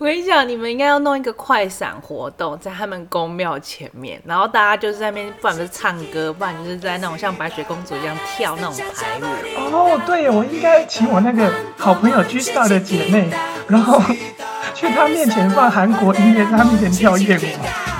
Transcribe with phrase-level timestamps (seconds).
[0.00, 9.76] 我跟你讲，你们应该要弄一个快闪活动，在他们宫庙前面，然后大家就是在那边，不管是唱歌，不然就是在那种像白雪公主一样跳那种排舞。
[9.76, 13.28] 哦，对，我应该请我那个好朋友 G Star 的姐妹，
[13.68, 14.02] 然后
[14.74, 17.99] 去她面前放韩国音乐，在她面前跳艳舞。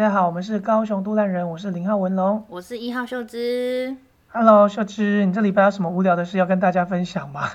[0.00, 3.94] 家好，我们是高雄都烂人，我是零号文龙，我是一号秀芝。
[4.28, 7.50] Hello，秀芝，你这礼拜有什么无聊的事要跟大家分享吗？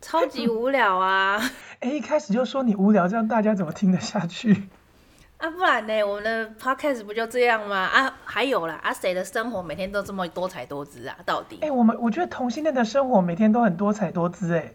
[0.00, 1.42] 超级无聊啊！
[1.80, 4.68] 哎，一开始就说你无聊，这样大家怎么听得下去？
[5.38, 6.04] 啊，不然呢？
[6.04, 7.76] 我们的 podcast 不就这样吗？
[7.76, 11.16] 啊，还有啦，啊，谁的生活每天都这么多彩多姿啊？
[11.26, 11.58] 到底？
[11.60, 14.74] 哎，我们我觉得同性恋的生活每天都很多彩多姿，哎。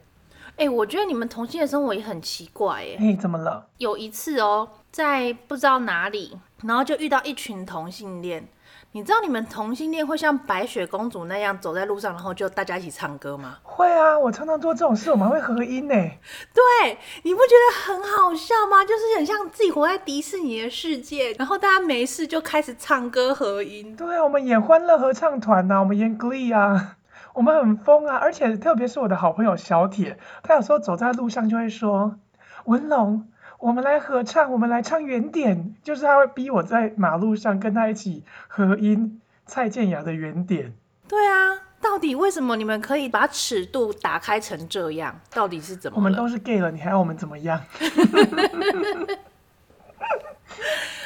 [0.57, 2.97] 哎，我觉得你们同性恋生活也很奇怪，哎。
[2.99, 3.67] 哎，怎么了？
[3.77, 6.39] 有一次哦，在不知道哪里。
[6.63, 8.47] 然后就遇到一群同性恋，
[8.93, 13.57] 你知道你们同性恋会像白雪公主那样走在路上，然后就大家一起唱歌吗？
[13.61, 15.93] 会啊，我常常做这种事，我们会合音呢。
[15.93, 18.85] 对，你不觉得很好笑吗？
[18.85, 23.95] 就是很像自己活在迪士尼的世界，然后大家没事就开始唱歌合音。
[23.97, 26.95] 对啊，我们演欢乐合唱团呐，我们演 Glee 啊，
[27.35, 32.15] 我们很疯啊，而且特别是我的好朋友小铁，他有时候走在路上就会说
[32.63, 33.27] 文龙。
[33.59, 40.73] 我们来合唱，我们来唱原点，就是他会逼我在马路上跟他一起合音蔡健雅的原点。
[41.07, 45.19] 对啊，到底为什么你们可以把尺度打开成这样？
[45.33, 45.97] 到底是怎么？
[45.97, 47.61] 我们都是 gay 了，你还要我们怎么样？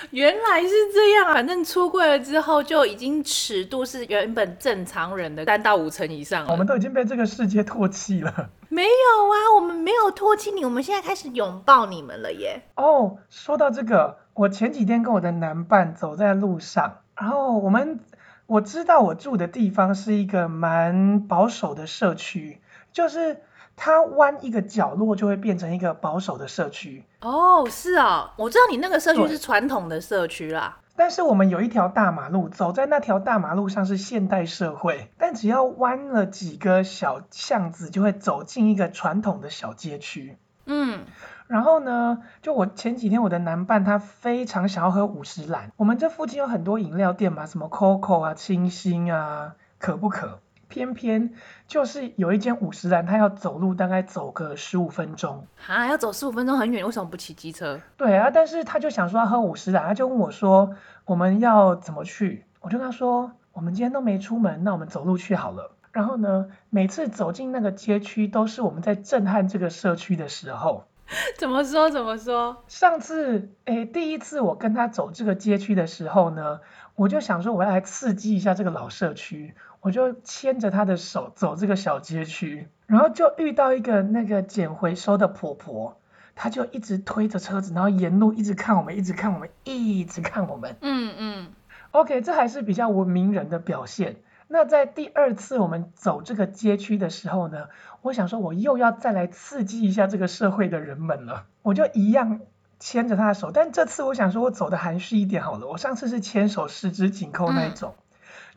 [0.11, 6.51] 原来是这样，反正出柜了之后就已经尺度是原本正常人的三到五成以上了。
[6.51, 8.49] 我们都已经被这个世界唾弃了。
[8.69, 12.61] 没有啊，我们没有唾弃你，我们现在开始拥抱你们了耶。
[12.75, 17.99] 哦，说到这个，我前几天跟我的男伴走在路上，然后我们
[18.47, 22.61] 我知道我住的地方是一个蛮保守的社区，
[22.91, 23.41] 就是。
[23.81, 27.05] 它弯一个角落就会变成一个保守的社区。
[27.21, 30.79] 哦，是啊，我知道你那个社区是传统的社区啦。
[30.97, 40.37] 但是我们有一条大马路，走在那条大马路上是现代社会，但只要弯了几个小巷子，就会走进一个传统的小街区。
[40.65, 41.05] 嗯，
[41.47, 50.41] 然后呢，就我前几天我的男伴他非常想要喝五十岚，我们这附近有很多饮料店嘛，什么 COCO 啊、清新啊、可不可。
[50.69, 51.33] 偏偏
[51.67, 57.79] 就是有一间五十岚，他要走路大概走个十五分钟啊，要走十五分钟很远，为什么不骑机车？
[57.97, 60.75] 对啊，但是他就想说要喝五十岚，他就问我说
[61.05, 62.45] 我们要怎么去？
[62.61, 65.75] 我就跟他说我们今天都没出门，那我们走路去好了。
[65.91, 70.85] 然后呢，每次走进那个街区都是我们在震撼这个社区的时候。
[71.39, 71.89] 怎么说？
[71.89, 72.63] 怎么说？
[72.67, 76.59] 上次诶，第一次我跟他走这个街区的时候呢，
[76.93, 79.55] 我就想说我要来刺激一下这个老社区。
[79.81, 85.99] 我就牵着她的手走这个小街区，然后就遇到一个那个捡回收的婆婆，
[86.35, 90.75] 她就一直推着车子，然后沿路一直看我们，一直看我们，一直看我们。
[90.81, 91.47] 嗯嗯。
[91.91, 94.17] OK，这还是比较文明人的表现。
[94.47, 97.67] 那在第二次我们走这个街区的时候呢，
[98.01, 102.41] 我想说我又要再来刺激一下这个社会的人们了，我就一样
[102.79, 107.93] 牵着她的手，但这次我想说我走的含蓄一点好了，我上次是牵手十指紧扣那一种。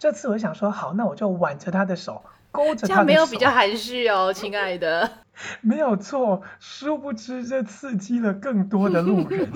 [0.02, 2.88] 嗯这次我想说好，那我就挽着他的手，勾着他的手。
[2.88, 5.08] 这样没有比较含蓄哦，亲爱的。
[5.62, 9.48] 没有错，殊不知这刺激了更多的路人。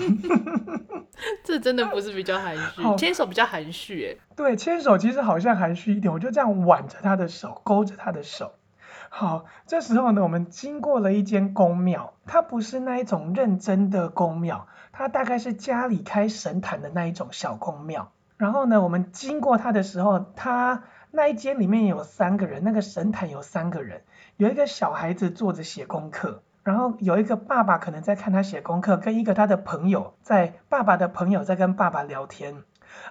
[1.43, 4.25] 这真的不是比较含蓄，牵手比较含蓄哎。
[4.37, 8.53] 对，牵手其实好像含蓄一点，我就这样挽着他的手，勾着他的手。
[9.09, 18.13] 好，这时候呢，我们经过了一间宫庙，它不是那一种认真的宫庙，它大概是家里开神坛的那一种小宫庙。
[18.37, 24.03] 然后呢，我们经过他的时候，他那一间里面有三个人，那个神坛有三个人，
[24.37, 32.63] 有一个小孩子坐着写功课，然后有一个爸爸可能在看他写功课，跟一个他的朋友在，爸爸的朋友在跟爸爸聊天，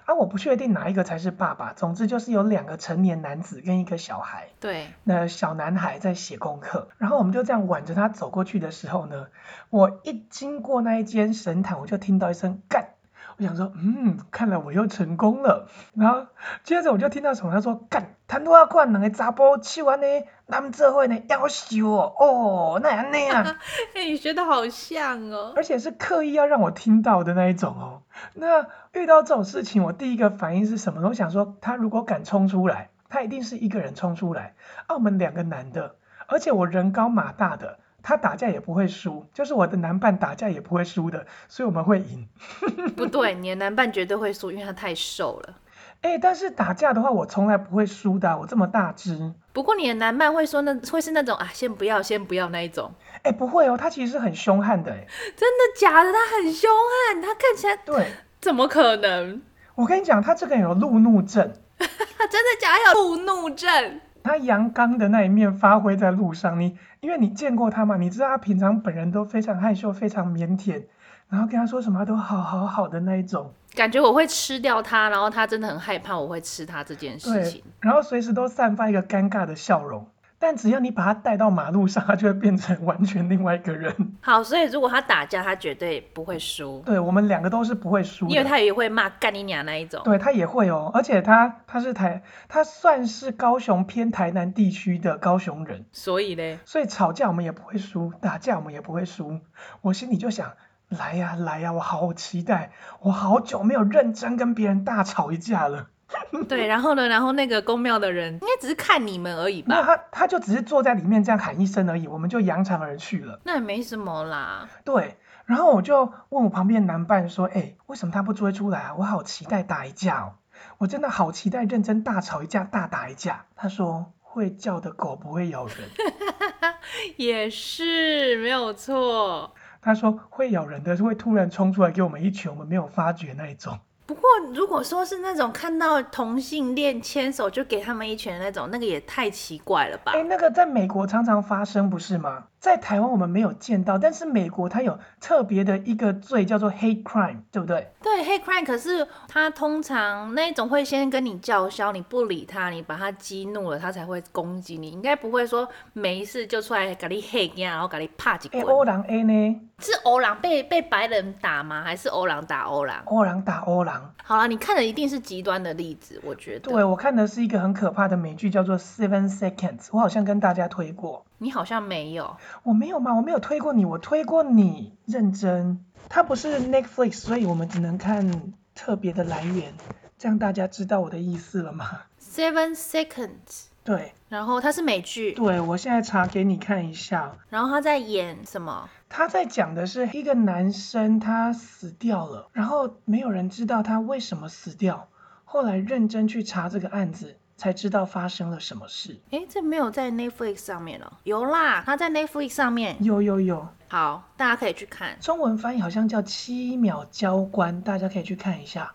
[0.05, 9.27] 啊，我不确定哪一个才是爸爸，总之就是有两个成年男子跟一个小孩，对，那小男孩在写功课，然后我们就这样挽着他走过去的时候呢，
[9.69, 12.91] 我一经过那一间神坛，我就听到一声干。
[13.39, 15.69] 我想说，嗯，看来我又成功了。
[15.93, 16.25] 然后
[16.63, 20.07] 接着我就听到什么，他说：“干，谈多少款两个查甫去完呢？
[20.47, 23.43] 他们这会呢要修哦，哦，那样那样。
[23.93, 28.01] ”哎，你学的好像哦，而且是刻意要让我听到的那一种哦。
[28.33, 31.07] 那遇到这种事情，我第一个反应是什么？
[31.07, 34.55] 我想说，他如果敢冲出来，他一定是一个人冲出来。
[34.87, 35.95] 啊，我们两个男的，
[36.27, 37.77] 而且我人高马大的。
[38.07, 42.25] 他打架也不会输，就是我的男伴打架也不会输的，所以我们会赢。
[42.95, 45.55] 不对，你的男伴绝对会输，因为他太瘦了。
[45.99, 49.33] 哎、欸，但是打架的话，我从来不会输的，我这么大只。
[49.51, 52.89] 不过你的男伴会说那会是那种啊，先不要，先不要那一种。
[53.23, 55.05] 哎、欸，不会哦，他其实是很凶悍的，哎。
[55.35, 56.13] 真的假的？
[56.13, 56.71] 他很凶
[57.11, 59.41] 悍，他看起来对，怎么可能？
[59.75, 61.51] 我跟你讲，他这个人有路怒症。
[61.77, 62.93] 他真的假的？
[62.93, 63.99] 有路怒症？
[64.27, 70.83] 他阳刚的那一面发挥在路上，你因为你见过他嘛，你知道他平常本人都非常害羞，非常腼腆。
[71.29, 77.61] 然后跟他说什么都好好好的那一种，感觉我会吃掉他，然后他真的很害怕我会吃他这件事情。
[77.81, 80.07] 然后随时都散发一个尴尬的笑容，
[80.39, 83.93] 但只要你把他带到马路上，他就会变成完全另外一个人。
[84.21, 86.81] 好，所以如果他打架，他绝对不会输。
[86.85, 90.01] 对，我们两个都是不会输，因为他也会骂干你娘那一种。
[90.03, 99.39] 对，他也会哦，而且他他是台，他算是高雄偏台南地区的高雄人，所以呢，所以吵架我们也不会输，打架我们也不会输。
[99.81, 100.53] 我心里就想。
[100.89, 105.87] 来呀来呀，我好期待，我好久没有认真跟别人大吵一架了。
[106.47, 109.75] 对，然后呢，然后那个宫庙的人应该只是看你们而已吧？
[109.75, 113.39] 那他他就只是坐在里面这样喊一声而已，我们就扬长而去了。
[113.43, 114.69] 那也没什么啦。
[114.85, 118.95] 对，然后我就问我旁边男伴说：“哎，为什么他不追出来啊？
[118.97, 120.33] 我好期待打一架哦，
[120.77, 125.75] 我真的好期待认真大吵一架，大打一架。”他说：“会叫的狗不会咬人。
[127.17, 129.53] ”也是没有错。
[129.81, 133.77] 他说会咬人的，是会突然冲出来给我们一拳，我们没有发觉那一种。
[134.07, 134.23] 不过
[134.53, 140.13] 如果说是那种看到同性恋牵手就给他们一拳的那种，那个也太奇怪了吧？
[140.15, 142.45] 哎，那个在美国常常发生，不是吗？
[142.59, 147.91] 在台湾我们没有见到，但是美国它有特别的一个罪叫做 hate crime，对不对？
[148.01, 158.63] 对，hate crime，可是他通常那种会先跟你叫嚣，你不理他，你把他激怒了，他才会攻击你，应该不会说没事就出来给你 hate 然后给你啪几棍。
[158.63, 159.61] 欧狼 A 呢？
[159.79, 161.83] 是欧郎被被白人打吗？
[161.83, 163.03] 还是欧郎打欧郎？
[163.05, 164.13] 欧郎打欧郎。
[164.23, 166.71] 好了，你看的一定是极端的例子，我觉得。
[166.71, 171.23] 对，我看的是一个很可怕的美剧，叫做 Seven Seconds，我好像跟大家推过。
[171.39, 173.13] 你好像没有，我没有吗？
[173.15, 175.85] 我没有推过你，我推过你，认真。
[176.09, 179.73] 它不是 Netflix，所以我们只能看特别的来源，
[180.17, 183.65] 这样大家知道我的意思了吗？Seven Seconds。
[183.83, 184.13] 对。
[184.29, 185.33] 然后它是美剧。
[185.33, 187.33] 对，我现在查给你看一下。
[187.49, 188.89] 然后他在演什么？
[189.07, 195.07] 他在讲的是一个男生他死掉了，然后没有人知道他为什么死掉。
[195.45, 197.37] 后来认真去查这个案子。
[197.57, 199.17] 才知道发生了什么事。
[199.31, 201.11] 哎，这没有在 Netflix 上面哦。
[201.23, 202.95] 有啦，它在 Netflix 上面。
[203.03, 203.67] 有有有。
[203.89, 205.17] 好，大家可以去看。
[205.19, 208.93] 中文翻译好像叫《七秒交关》，大家可以去看一下。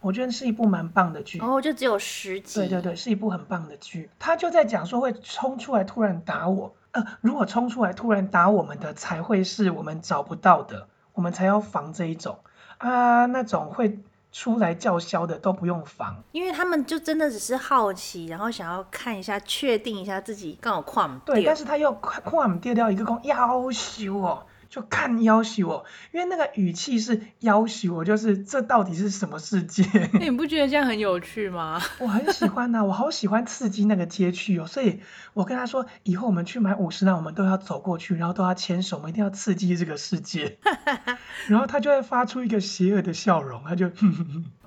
[0.00, 1.38] 我觉得是一部蛮棒的剧。
[1.40, 2.60] 哦，就只有十集。
[2.60, 4.10] 对对对，是一部很棒的剧。
[4.18, 6.74] 他就在讲说会冲出来突然打我。
[6.90, 12.40] 呃，如果冲出来突然打我们的，才会是我们找不到的，我们才要防这一种。
[12.78, 13.98] 啊，那种会。
[14.32, 24.46] 出来叫嚣的都不用防，因为他们就真的只是好奇，然后想要看一下，确定一下自己刚好跨对，但是他又跨唔掉掉一个讲要修哦。
[24.72, 29.84] 就看要挟我，因为那个语气是要挟我，就是这到底是什么世界？
[30.18, 31.78] 你不觉得这样很有趣吗？
[32.00, 35.00] 我很喜欢呐、啊，我好喜欢刺激那个街区哦，所以
[35.34, 40.56] 我跟他说，以后我们去买五十那，我们都要走过去，然后都要牵手，我们一定要刺激这个世界。
[41.48, 43.90] 然后他就会发出一个邪恶的笑容，他就，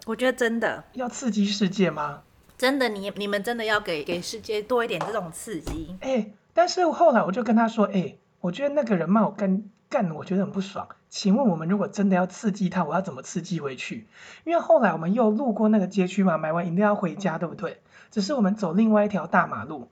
[0.06, 2.22] 我觉得真的要刺激世界吗？
[2.60, 5.96] 真的，你你们真的要给给世界多一点这种刺激？
[6.02, 9.68] 哎、欸，但是后来我就跟他说，哎、欸，我觉得那个人骂我跟。
[9.90, 10.88] 干，我觉得很不爽。
[11.10, 14.08] 请问我们如果真的要刺激他，我要怎么刺激回去？
[14.44, 17.82] 因为后来我们又路过那个街区嘛，买完饮料要回家，对不对？
[18.12, 19.90] 只是我们走另外一条大马路。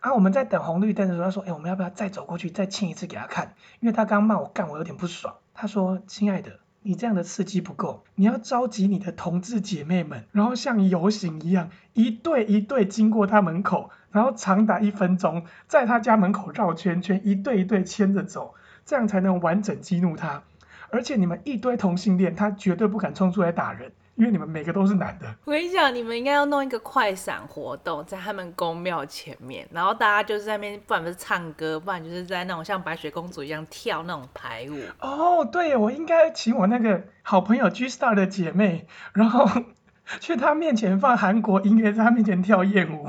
[0.00, 5.36] 啊，我们在等红绿灯的时候，他说：“哎，我们要不要再走过去，再亲一次给他看？”因为他刚骂我干，我有点不爽。
[5.54, 18.54] 他说：“亲爱的，你这样的刺激不够，你要召集你的同志姐妹们，然后像游行一样，一对一对经过他门口，然后长达一分钟，在他家门口绕圈圈，一对一对牵着走。”
[18.86, 20.40] 这样才能完整激怒他，
[20.90, 25.26] 而且你们一堆同性恋，他绝对不敢冲出来打人，因为你们每个都是男的。
[25.44, 34.80] 我跟你讲，你们应该要弄一个快闪活动，在他们宫庙前面，然后大家就是在那边，不然不是唱歌，不然就是在那种像白雪公主一样跳那种排舞。
[35.00, 39.48] 哦，对，我应该请我那个好朋友 G Star 的姐妹，然后
[40.20, 43.08] 去她面前放韩国音乐，在她面前跳艳舞。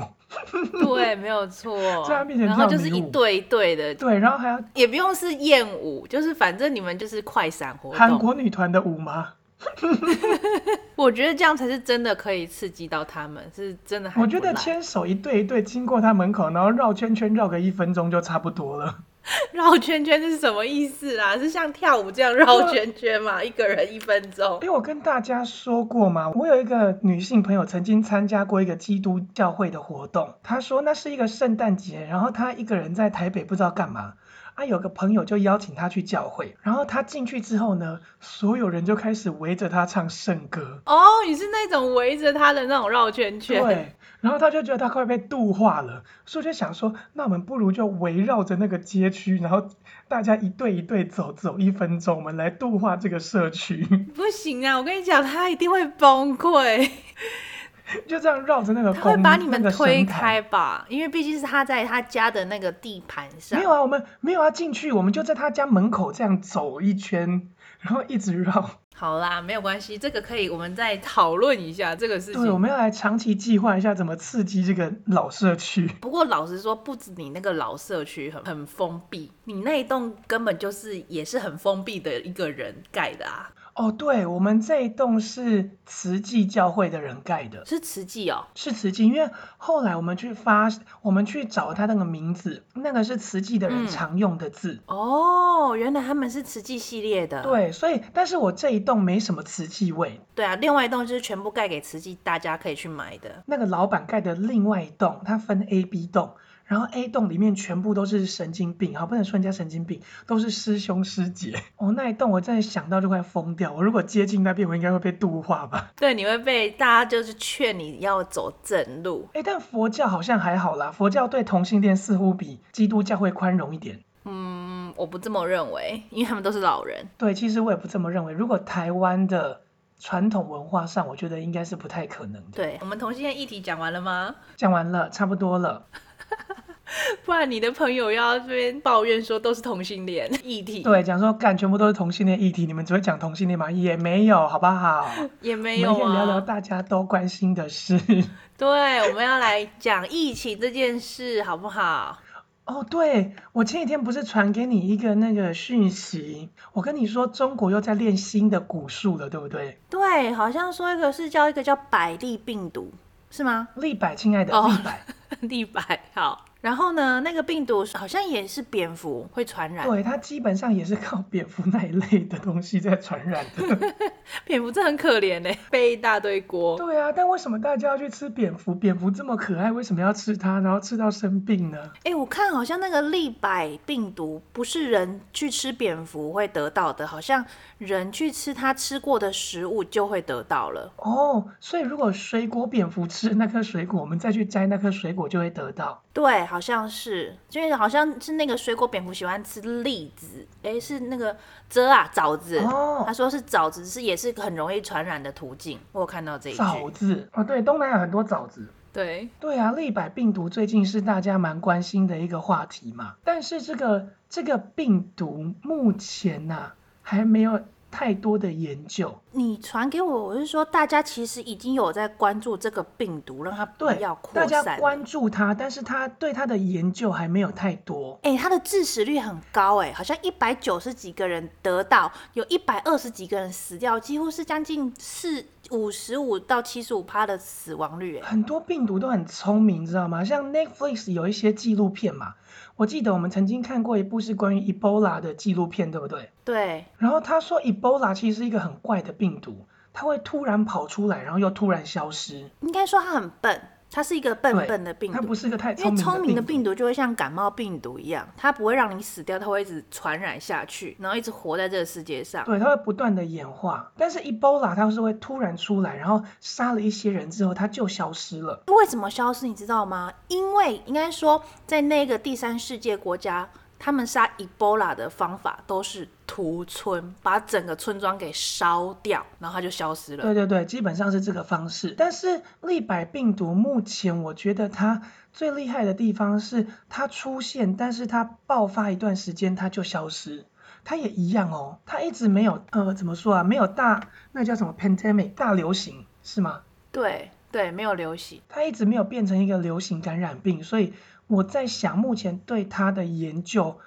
[0.84, 1.76] 对，没有错。
[2.06, 3.94] 在他面前，然后就是一对一对的。
[3.94, 7.98] 对，然后还要也不用是艳舞，就是反正你们就是快闪活动。
[7.98, 9.28] 韩国女团的舞吗？
[10.94, 14.12] 我觉得这样才是真的可以刺激到他们，是真的。
[14.16, 18.94] 我觉得牵手一对一对经过他门口，然后绕圈圈绕个一分钟就差不多了。
[19.52, 21.36] 绕圈圈是什么意思啊？
[21.36, 23.42] 是像跳舞这样绕圈圈吗？
[23.42, 24.58] 一个人一分钟？
[24.62, 34.14] 因为我跟大家说过嘛，我有一个女性朋友曾经参加过一个基督教会的活动，她说那是一个圣诞节，然后她一个人在台北不知道干嘛。
[34.56, 40.82] 他、啊、有个朋友就邀请他去教会，然后他进去之后呢，所有人就开始围着他唱圣歌。
[40.84, 40.98] 哦，
[41.28, 43.62] 你是那种围着他的那种绕圈圈。
[43.62, 49.68] 对，然后他就觉得他快被度化了，所以就想说，那我们不如就围绕着那个街区，然后
[50.08, 53.86] 大家一队一队走，走一分钟，我们来度化这个社区。
[54.14, 56.90] 不行啊，我跟你讲，他一定会崩溃。
[58.06, 60.84] 就这样绕着那个，他会把你们推开吧？
[60.90, 63.58] 因为毕竟是他在他家的那个地盘上。
[63.58, 67.48] 没有啊，我们没有要进去，我们就在他家门口这样走一圈，
[67.80, 68.70] 然后一直绕。
[68.98, 72.42] 好啦，没有关系，这个可以，我们再讨论一下这个事情。
[72.42, 75.86] 对，我们要来长期计划一下怎么刺激这个老社区。
[76.00, 83.48] 不过老实说，不止你那个老社区很很封闭，你那一栋根本就是也是很封闭的一个人盖的啊。
[83.78, 90.68] 哦，对，我们这一栋是慈济教会的人盖的，是慈济哦，是慈济，因为后来我们去发，
[91.00, 94.80] 我们去找他那个名字，那个是慈济的人常用的字。
[94.86, 97.40] 嗯、哦，原来他们是慈济系列的。
[97.44, 100.20] 对，所以，但是我这一栋没什么慈济味。
[100.34, 103.44] 对啊，另外一栋就是全部盖给慈济，大家可以去买的。
[103.46, 106.34] 那个老板盖的另外一栋，它分 A、B 栋。
[106.68, 111.54] 然后 A 栋里面全部都是神经病，好，不能说人家神经病，都是师兄师姐。
[111.78, 113.72] 哦，那一栋我真的想到就快疯掉。
[113.72, 115.90] 我如果接近那边，我应该会被度化吧？
[115.96, 119.26] 对，你会被大家就是劝你要走正路。
[119.32, 124.00] 哎，但佛教好像还好啦，佛教对同性恋似乎比基督教会宽容一点。
[124.26, 127.08] 嗯，我不这么认为，因为他们都是老人。
[127.16, 128.34] 对，其实我也不这么认为。
[128.34, 129.62] 如果台湾的
[129.98, 132.50] 传统文化上，我觉得应该是不太可能的。
[132.52, 134.34] 对，我们同性恋议题讲完了吗？
[134.56, 135.86] 讲完了，差不多了。
[137.24, 140.82] 不然你的朋友要这边抱怨说都是同性恋 议题。
[140.82, 143.70] 对，讲说干全部都是同性恋议题，你们只会讲同性恋吗？
[143.70, 145.08] 也没有，好不好？
[145.40, 145.92] 也没有啊。
[145.92, 147.98] 我们可以聊聊大家都关心的事。
[148.56, 152.18] 对，我们要来讲疫情这件事，好不好？
[152.64, 159.78] 哦，对，我前几天不是传给你一个那个讯息，我跟你说中国又在练新的蛊术了，对不对？
[159.88, 162.92] 对，好像说一个是叫一个叫百利病毒，
[163.30, 163.68] 是吗？
[163.76, 165.00] 利百，亲爱的，利百，
[165.40, 166.47] 立白好。
[166.60, 169.86] 然后呢，那个病毒好像也是蝙蝠会传染。
[169.86, 173.94] 对，它基本上也是靠蝙蝠那一类的东西在传染的。
[174.44, 176.76] 蝙蝠真的很可怜呢，背一大堆锅。
[176.76, 178.74] 对啊，但为什么大家要去吃蝙蝠？
[178.74, 180.58] 蝙蝠这么可爱，为什么要吃它？
[180.58, 181.78] 然后吃到生病呢？
[182.02, 187.44] 哎，我看好像那个利百病毒不是人去吃蝙蝠会得到的，好像
[187.78, 190.92] 人去吃它吃过的食物就会得到了。
[190.96, 196.02] 哦，所以如果水果蝙蝠吃那颗水果，我们再去摘那颗水果就会得到。
[196.12, 196.47] 对。
[196.48, 201.36] 好像是，就是好像是那个水果蝙蝠喜欢吃栗子，哎，是那个
[201.68, 202.58] 蛰啊枣子。
[202.60, 205.78] 哦，他说是枣子，是也是很容易传染的途径。
[205.92, 206.58] 我有看到这一句。
[206.58, 208.66] 枣子哦，对，东南亚很多枣子。
[208.92, 213.14] 对，对啊，立百病毒最近是大家蛮关心的一个话题嘛。
[213.22, 217.60] 但是这个这个病毒目前呐、啊、还没有。
[217.90, 224.42] 太多的研究，你传给我，我是说，大家其实已经有在关注这个病毒，让它不要扩散。
[224.42, 228.18] 大家关注它，但是它对它的研究还没有太多。
[228.22, 238.20] 哎、欸，它的致死率很高，哎，好像一百九十几个人得到，有一百二十几个人死掉，几乎是将近四五十五到七十五趴的死亡率。
[238.20, 240.22] 很多病毒都很聪明，知道吗？
[240.22, 242.34] 像 Netflix 有一些纪录片嘛。
[242.78, 246.30] 我记得我们曾经看过一部是关于 Ebola 的纪录片，对不对？
[246.44, 246.84] 对。
[246.96, 252.48] 然后他说 Ebola 其实是一个很怪的病毒，它会突然跑出来，然后又突然消失。
[252.60, 253.60] 应该说它很笨。
[253.90, 255.90] 它是一个笨笨的病毒，它不是一个太聪明。
[255.90, 262.44] 因为聪明的病毒就会像感冒病毒一样，它不会让你死掉，它会一直传染下去，然后一直活在这个世界上。
[262.44, 263.90] 对，它会不断的演化。
[263.96, 268.62] 但是 Ebola 它是会突然出来，然后杀了一些人之后，它就消失了。
[268.66, 269.46] 为什么消失？
[269.46, 270.12] 你知道吗？
[270.28, 273.48] 因为应该说，在那个第三世界国家。
[273.78, 280.22] 他们杀 Ebola 的方法都是屠村，把整个村庄给烧掉，然后它就消失了。
[280.22, 281.94] 对对对，基本上是这个方式。
[281.96, 290.44] 但是利百病毒目前我觉得它最厉害的地方是它出现，但是它爆发一段时间它就消失。
[290.84, 296.62] 它也一样哦，它一直没有呃怎么说啊，没有大那叫什么 pandemic 大流行是吗？
[296.90, 298.42] 对对，没有流行。
[298.48, 300.94] 它一直没有变成一个流行感染病，所以。
[301.28, 303.78] 我在想，目前对它的研究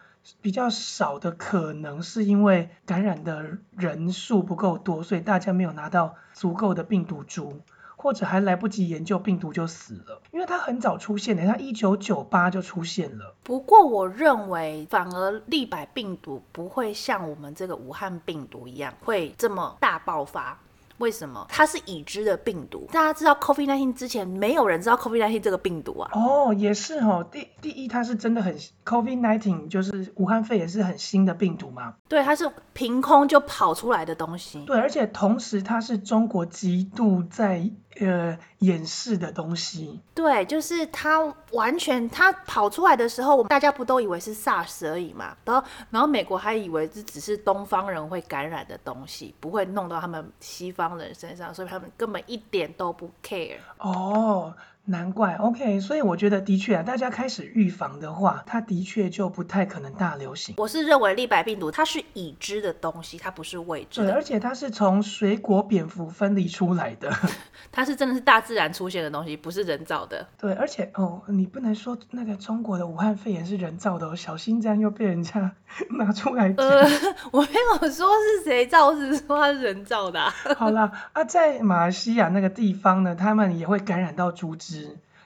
[0.42, 7.62] 比较少的可能是因为感染的人数不够多，所以大家没有拿到足够的病毒株，
[7.96, 13.34] 或者还来不及研究病毒就死了，因为它很早出现的，它一九九八就出现了。
[13.42, 20.60] 不过我认为，反而立百病毒不会像我们这个武汉病毒一样会这么大爆发。
[21.02, 22.88] 为什么它是已知的病毒？
[22.94, 26.10] 大家知道 COVID-19 之前，没有人知道 COVID-19 这个病毒啊。
[26.14, 27.28] 哦，也是哦。
[27.30, 28.56] 第第一，它是真的很
[28.86, 31.96] COVID-19，就是武汉肺炎是很新的病毒嘛？
[32.08, 34.64] 对，它是凭空就跑出来的东西。
[34.66, 37.70] 对，而且同时它是中国极度在。
[38.00, 41.22] 呃，掩饰的东西，对，就是他
[41.52, 45.36] 完全，他跑出来的时候，我们大家不都以为是 SARS 而已嘛？
[45.44, 53.58] 然后，然后美国还以为这只是东方人会感染的东西，不会弄到他们西方人身上，所以他们根本一点都不 care。
[53.80, 54.54] 哦。
[54.86, 60.56] 难怪，OK，所以我觉得的确啊，大家开始预防的话，它的确就不太可能大流行。
[60.58, 64.08] 我是认为立白病毒它是已知的东西，它不是未知的。
[64.08, 67.12] 对，而且它是从水果蝙蝠分离出来的，
[67.72, 70.28] 它是真的是大自然出现的东西，不是人造的。
[70.38, 75.54] 对，而且哦，你不能说那个中国的武汉肺炎是人造的哦，小心这样又被人家
[75.98, 76.68] 拿出来讲。
[76.68, 76.84] 呃，
[77.32, 80.34] 我没有说是谁造，是说它是人造的啊。
[80.58, 84.71] 好啦，啊，在马来西亚那个地方呢，他们也会感染到猪只。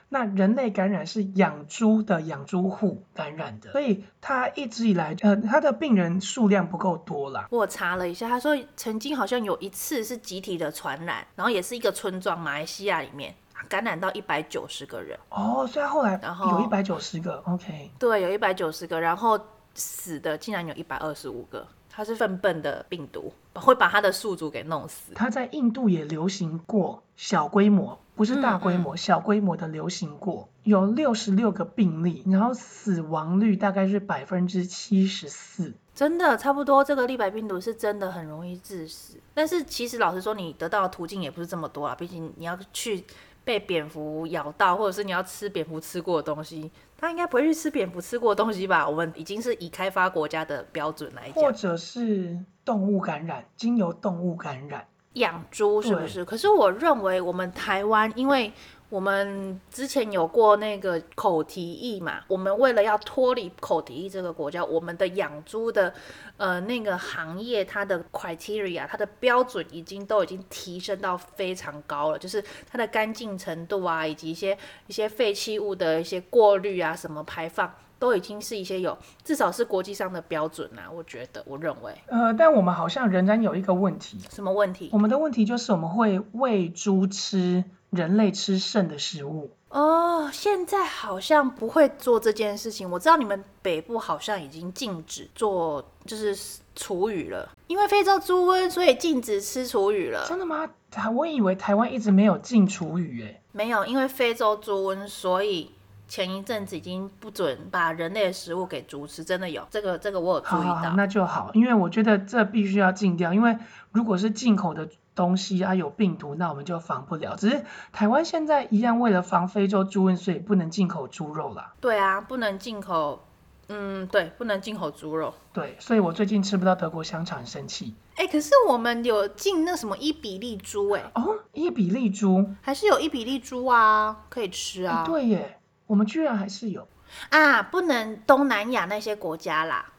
[0.07, 7.47] 那人类感染是养猪的养猪户感染的，所以他一直以来，呃，他的病人数量不够多啦。
[7.49, 13.33] 我查了一下，他说曾经好像有一次是集体的传染，然后也是一个村庄，马来西亚里面
[13.67, 15.17] 感染到一百九十个人。
[15.29, 17.89] 哦，所以后来然后有一百九十个，OK。
[17.97, 19.39] 对，有一百九十个，然后
[19.73, 21.67] 死的竟然有一百二十五个。
[21.95, 25.13] 它是粪笨的病毒，会把它的宿主给弄死。
[25.15, 35.73] 它在印度也流行过，小规模，不是大规模，嗯嗯，小规模的流行过，有六十六个病例，然后死亡率大概是百分之七十四。
[35.93, 39.17] 真的差不多，这个利白病毒是真的很容易致死。
[39.33, 43.05] 但是其实老实说，你得到的途径也不是这么多啊，毕竟你要去。
[43.45, 48.85] 被蝙蝠咬到，或者是你要吃蝙蝠吃过的东西，他应该不会去吃蝙蝠吃过的东西吧？
[48.85, 56.25] 我们已经是以开发国家的标准来讲，或者是动物感染，经由动物感染，养猪是不是？
[56.25, 58.51] 可是我认为我们台湾，因为。
[58.89, 65.93] 我们之前有过那个口蹄疫嘛，我们为了要脱离口蹄疫这个国家，我们的养猪的
[66.37, 77.73] 呃那个行业，它的 criteria，它的标准已经都已经提升到非常高了，就是它的干净程度啊，以及一些一些废弃物的一些过滤啊，什么排放，
[78.05, 81.91] 都已经是一些有至少是国际上的标准啊，我觉得，我认为。
[82.05, 84.19] 呃，但我们好像仍然有一个问题。
[84.29, 84.89] 什么问题？
[84.93, 87.63] 我们的问题就是我们会喂猪吃。
[87.91, 92.89] 人类吃剩的食物哦，现在好像不会做这件事情。
[92.91, 96.37] 我知道你们北部好像已经禁止做，就是
[96.75, 100.25] 厨余了，因为非洲猪瘟，所以禁止吃厨余了。
[100.27, 100.69] 真的吗？
[100.91, 103.41] 台我以为台湾一直没有禁厨余诶。
[103.53, 105.71] 没有，因为非洲猪瘟，所以
[106.07, 109.23] 前一阵子已经不准把人类的食物给猪吃。
[109.23, 110.75] 真的有这个，这个我有注意到。
[110.75, 113.57] 好好，那就好，因为我觉得这必须要禁掉，因为
[113.91, 114.87] 如果是进口的。
[115.15, 117.37] 东西啊有病毒，那我们就防不了。
[117.37, 117.63] 只是
[117.93, 121.73] 台湾现在一样为了防非洲猪瘟，所以不能进口猪肉啦。
[121.79, 123.25] 对啊，不能进口，
[123.69, 125.33] 嗯，对，不能进口猪肉。
[125.53, 127.95] 对，所以我最近吃不到德国香肠，很生气。
[128.15, 135.03] 哎、欸，可是我们有进那什么伊比利猪，哎，哦，伊比利猪还是有伊比利猪啊，可以吃啊。
[135.03, 135.54] 欸、对耶，
[135.87, 136.87] 我们居然还是有
[137.29, 139.93] 啊，不能东南亚那些国家啦。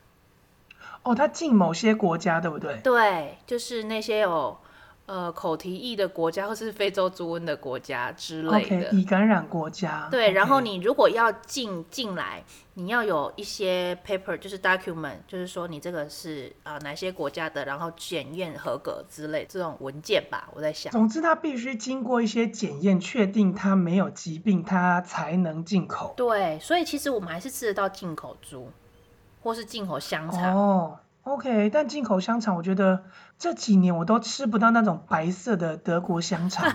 [1.03, 2.81] 哦，它进某些国家，对不对？
[2.83, 4.59] 对，就是那些有。
[5.07, 10.09] 呃，口蹄疫的国家或是非洲猪瘟的国家之类的，已、感染国家。
[10.11, 10.33] 对，okay.
[10.33, 12.43] 然后你如果要进进来，
[12.75, 20.49] 你要有一些 paper，就是 document，就是说你这个是啊、呃、哪些国家的，然后检验合格之类这种文件吧。
[20.53, 26.15] 我在想，总之它必须经过一些检验，确定它没有疾病，它才能进口。
[26.17, 28.69] 对，所以其实我们还是吃得到进口猪，
[29.45, 30.57] 或是进口香肠。
[30.57, 30.99] 哦。
[31.27, 33.03] OK，但进口香肠，我觉得
[33.37, 36.73] 这几年我都吃不到那种白色的德国香肠。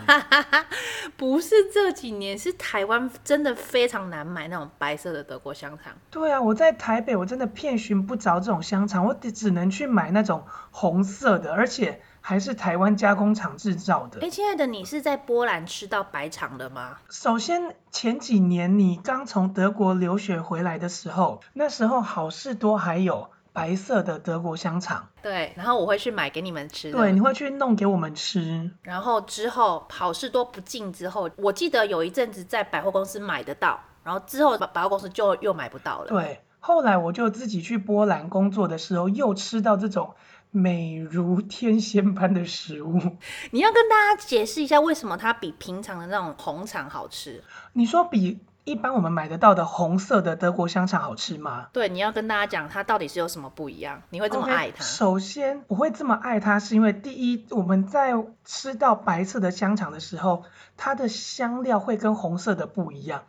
[1.16, 5.94] 不是这几年，是台湾真的非常难买那种白色的德国香肠。
[6.10, 14.20] 对啊，我在台北我真的遍寻不着这种香肠，我只能去买那种红色的，而且还是台湾加工厂制造的。
[14.20, 16.98] 哎，亲爱的，你是在波兰吃到白肠的吗？
[17.10, 23.30] 首先，前几年你刚从德国留学回来的时候，那时候好事多还有。
[23.54, 26.92] 白色的德国香肠，对，然后我会去买给你们吃。
[26.92, 28.72] 对，你会去弄给我们吃。
[28.82, 36.08] 然后之后好事多不进之后，我记得有一阵子在百货公司买得到，然后之后百货公司就又买不到了。
[36.08, 40.16] 对，后来我就自己去波兰工作的时候，又吃到这种
[40.52, 43.00] 美如天仙般的食物。
[43.52, 47.44] 你要跟大家解释一下，为什么它比平常的那种红肠好吃？
[47.74, 51.68] 你说比一般我们买得到的红色的德国香肠好吃吗？
[51.74, 58.14] 对，你要跟大家讲它到底是有什么不一样，你会这么爱它？Okay, 首先，我会这么爱它，是因为第一，我们在
[58.46, 60.44] 吃到白色的香肠的时候，
[60.78, 63.24] 它的香料会跟红色的不一样。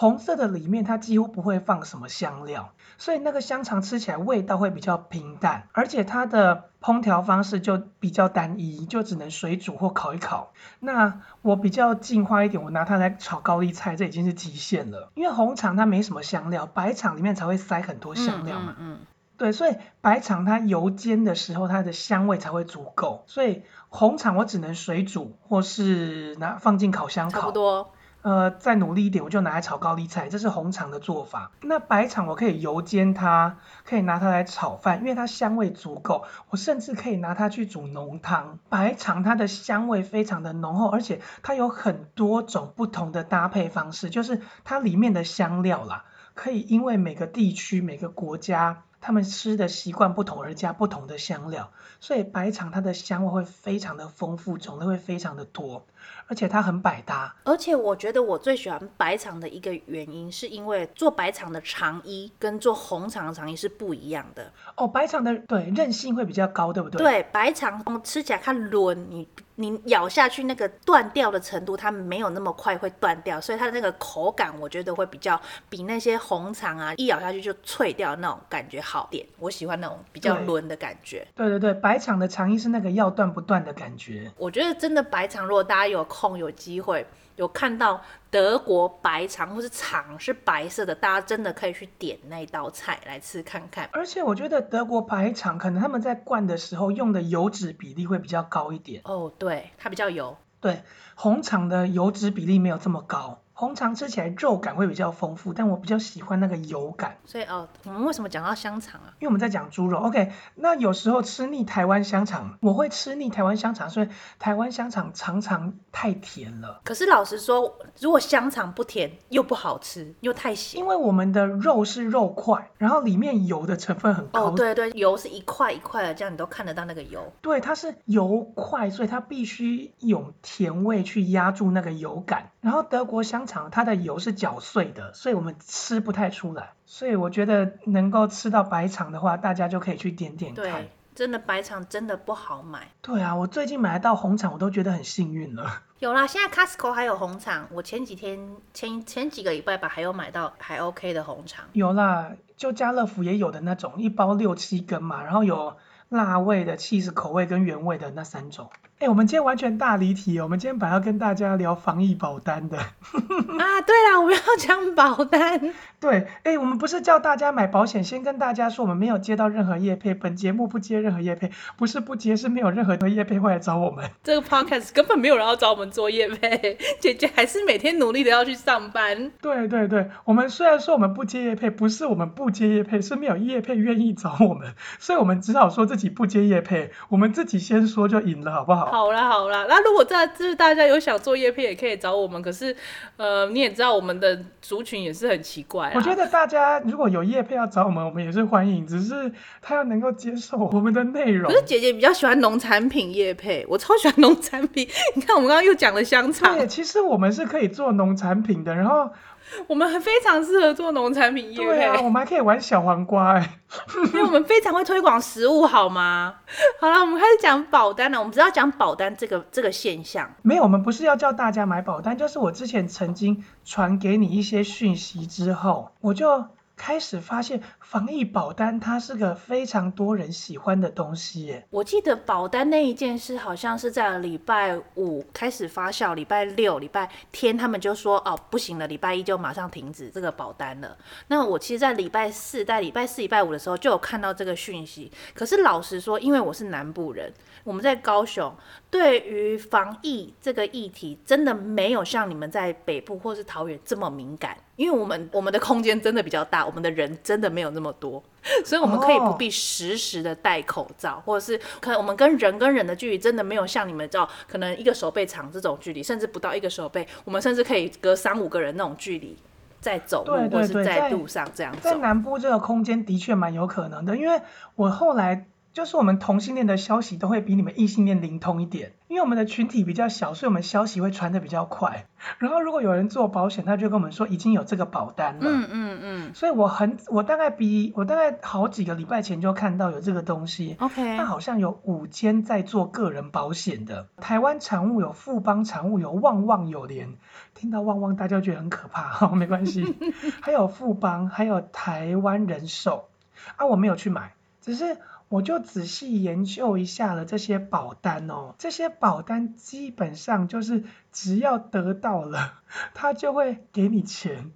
[0.00, 10.52] 红色的里面它几乎不会放什么香料，所以那个香肠吃起来味道会比较平淡，而且它的烹调方式就比较单一，就只能水煮或烤一烤。
[10.78, 15.10] 那我比较进化一点，我拿它来炒高丽菜，这已经是极限了。
[15.16, 18.76] 因为红肠它没什么香料，白肠里面才会塞很多香料嘛。
[18.78, 19.06] 嗯，嗯，嗯。
[19.36, 23.24] 对，所以白肠它油煎的时候，它的香味才会足够。
[23.26, 27.40] 所以红肠我只能水煮，或是拿放进烤箱烤。
[27.40, 27.90] 差不多。
[28.22, 31.52] 呃，再努力一点，我就拿来炒高丽菜，这是红肠的做法。
[31.62, 36.24] 那白肠我可以油煎它，可以拿它来炒饭，因为它香味足够。
[36.50, 38.58] 我甚至可以拿它去煮浓汤。
[38.68, 46.04] 白肠它的香味非常的浓厚，而且它有很多种不同的搭配方式，就是它里面的香料啦，
[46.34, 48.82] 可以因为每个地区、每个国家。
[49.00, 55.86] 他们吃的习惯不同而加不同的香料，所以白肠它的香味会非常的丰富，种类会非常的多，
[56.26, 57.34] 而且它很百搭。
[57.44, 64.52] 而且我觉得我最喜欢白肠的一个原因，是因为做白肠的肠衣跟做红肠的肠衣是不一样的。
[64.76, 66.98] 哦，白肠的对韧性会比较高，对不对？
[66.98, 69.28] 对，白肠吃起来它韧，你。
[69.60, 79.26] 你咬下去那个断掉的程度，它没有那么快会断掉，所以它的那个口感，我觉得会比较比那些红肠啊，一咬下去就脆掉那种感觉好点。
[79.40, 81.26] 我喜欢那种比较韧的感觉。
[81.34, 84.30] 对对对，白肠的肠衣是那个要断不断的感觉。
[84.36, 87.06] 我觉得真的白肠，如果大家有空有机会。
[87.36, 93.88] 有看到德国白肠或是肠是白色的，大家真的可以去点那道菜来吃看看。
[93.92, 99.02] 而且我觉得德国白肠可能他们在灌的时候用的油脂比例会比较高一点。
[99.04, 100.36] 哦，对，它比较油。
[100.60, 100.82] 对，
[101.14, 103.40] 红肠的油脂比例没有这么高。
[103.60, 107.16] 红肠吃起来肉感会比较丰富，但我比较喜欢那个油感。
[107.24, 109.10] 所以哦，我们为什么讲到香肠啊？
[109.18, 109.98] 因为我们在讲猪肉。
[109.98, 116.80] OK，那有时候吃腻台湾香肠，我会吃腻台湾香肠，所以台湾香肠常常太甜了。
[116.84, 120.78] 可是老实说，如果香肠不甜又不好吃，又太咸。
[120.78, 124.50] 因为我们的肉是肉块，然后里面油的成分很高。
[124.50, 127.32] 哦，对对，油是一块一块的，这样你都看得到那个油。
[127.42, 132.52] 对，它是油块，所以它必须有甜味去压住那个油感。
[132.60, 136.74] 然后德国香肠它的油是搅碎的，所以我们吃不太出来。
[136.86, 140.64] 所以我觉得能够吃到白肠的话，大家就可以去点点看。
[140.64, 142.92] 对，真的白肠真的不好买。
[143.02, 145.82] 对啊，我最近买到红肠，我都觉得很幸运了。
[145.98, 147.66] 有啦，现在 Costco 还有红肠。
[147.72, 148.38] 我前几天
[148.72, 151.64] 前前几个礼拜吧，还有买到还 OK 的红肠。
[151.72, 155.76] 有啦，就家乐福也有的那种，一包六七根嘛，然后有
[156.08, 158.70] 辣味的、cheese 口味跟原味的那三种。
[158.98, 160.42] 哎、欸，我们今天完全大离题哦！
[160.42, 162.76] 我们今天本来要跟大家聊防疫保单的。
[162.82, 165.72] 啊，对啦，我们要讲保单。
[166.00, 174.04] 对，哎、欸，我们不是叫大家买保险，先跟大家说，我们没有接到任何业配，本节目不接任何业配，不是不接，是没有任何的业配会来找我们。
[174.24, 179.30] 这个 podcast 根本没有人要找我们做业配，姐姐还是每天努力的要去上班。
[179.40, 188.87] 对对对，我们虽然说我们不接业配，不是我们不接业配，是没有业配愿意找我们，所以我们只好说自己不接业配，我们自己先说就赢了，好不好？
[188.90, 192.40] 好啦好啦，那如果在就是大家有想做叶配，也可以找我们。
[192.42, 192.74] 可是，
[193.16, 195.92] 呃，你也知道我们的族群也是很奇怪。
[195.94, 201.50] 我觉得大家如果有叶配要找我们，我们也是欢迎，只是他要能够接受我们的内容。
[201.50, 204.88] 可是姐姐比较喜欢农产品叶配，我超喜欢农产品。
[205.14, 206.56] 你看我们刚刚又讲了香肠。
[206.56, 209.10] 对，其实我们是可以做农产品的，然后。
[209.66, 213.58] 我们很非常适合做农产品业配，对啊，我们还可以玩小黄瓜哎，
[214.12, 216.34] 因为我们非常会推广食物，好吗？
[216.80, 218.18] 好了，我们开始讲保单了。
[218.18, 226.44] 我们只要讲保单这个这个现象，没有，我们不是要叫大家买保单，就是我之前曾经传给你一些讯息之后，我就。
[226.78, 231.66] 开始发现防疫保单它是个非常多人喜欢的东西耶。
[231.70, 240.96] 我记得保单那一件事好像是在礼拜五开始发酵，礼拜六、礼拜天他们就说哦不行了，礼拜一就马上停止这个保单了。
[241.26, 245.10] 那我其实，在礼拜四、在礼拜四、礼拜五的时候就有看到这个讯息。
[245.34, 247.32] 可是老实说，因为我是南部人，
[247.64, 248.54] 我们在高雄，
[248.88, 254.56] 对于防疫这个议题，真的没有像你们在北部或是桃园这么敏感。
[254.78, 258.22] 因为我们我们的空间真的比较大，我们的人真的没有那么多，
[258.64, 261.24] 所以我们可以不必时时的戴口罩，oh.
[261.24, 269.36] 或者是可能我们跟人跟人的距离真的没有像你们知道，可能一个手背长这种距离，甚至不到一个手背，我们甚至可以隔三五个人那种距离。
[269.80, 271.80] 在走路，对对对，或是在路上这样子。
[271.82, 274.40] 在南部这个空间的确蛮有可能的，因为
[274.76, 275.46] 我后来。
[275.78, 282.08] 就是我们同性恋的消息都会比你们异性恋灵通一点，因为我们的群体比较小，所以我们消息会传的比较快。
[282.38, 285.42] 然后如果有人做保险，他就跟我们说已经有这个保单了。
[285.44, 286.34] 嗯嗯嗯。
[286.34, 290.76] 所以我很，我大概比我大概好几个礼拜前就看到有这个东西。
[290.80, 291.16] OK。
[291.16, 297.14] 那好像有五间在做个人保险的，台湾产物有富邦产物有旺旺有联，
[297.54, 299.94] 听到旺旺大家觉得很可怕，哈，没关系。
[300.42, 303.08] 还有富邦，还有台湾人寿
[303.54, 304.96] 啊，我没有去买，只是。
[305.28, 312.60] 我就仔细研究一下了这些保单哦，这些保单基本上就是只要得到了，
[312.94, 314.52] 他就会给你钱，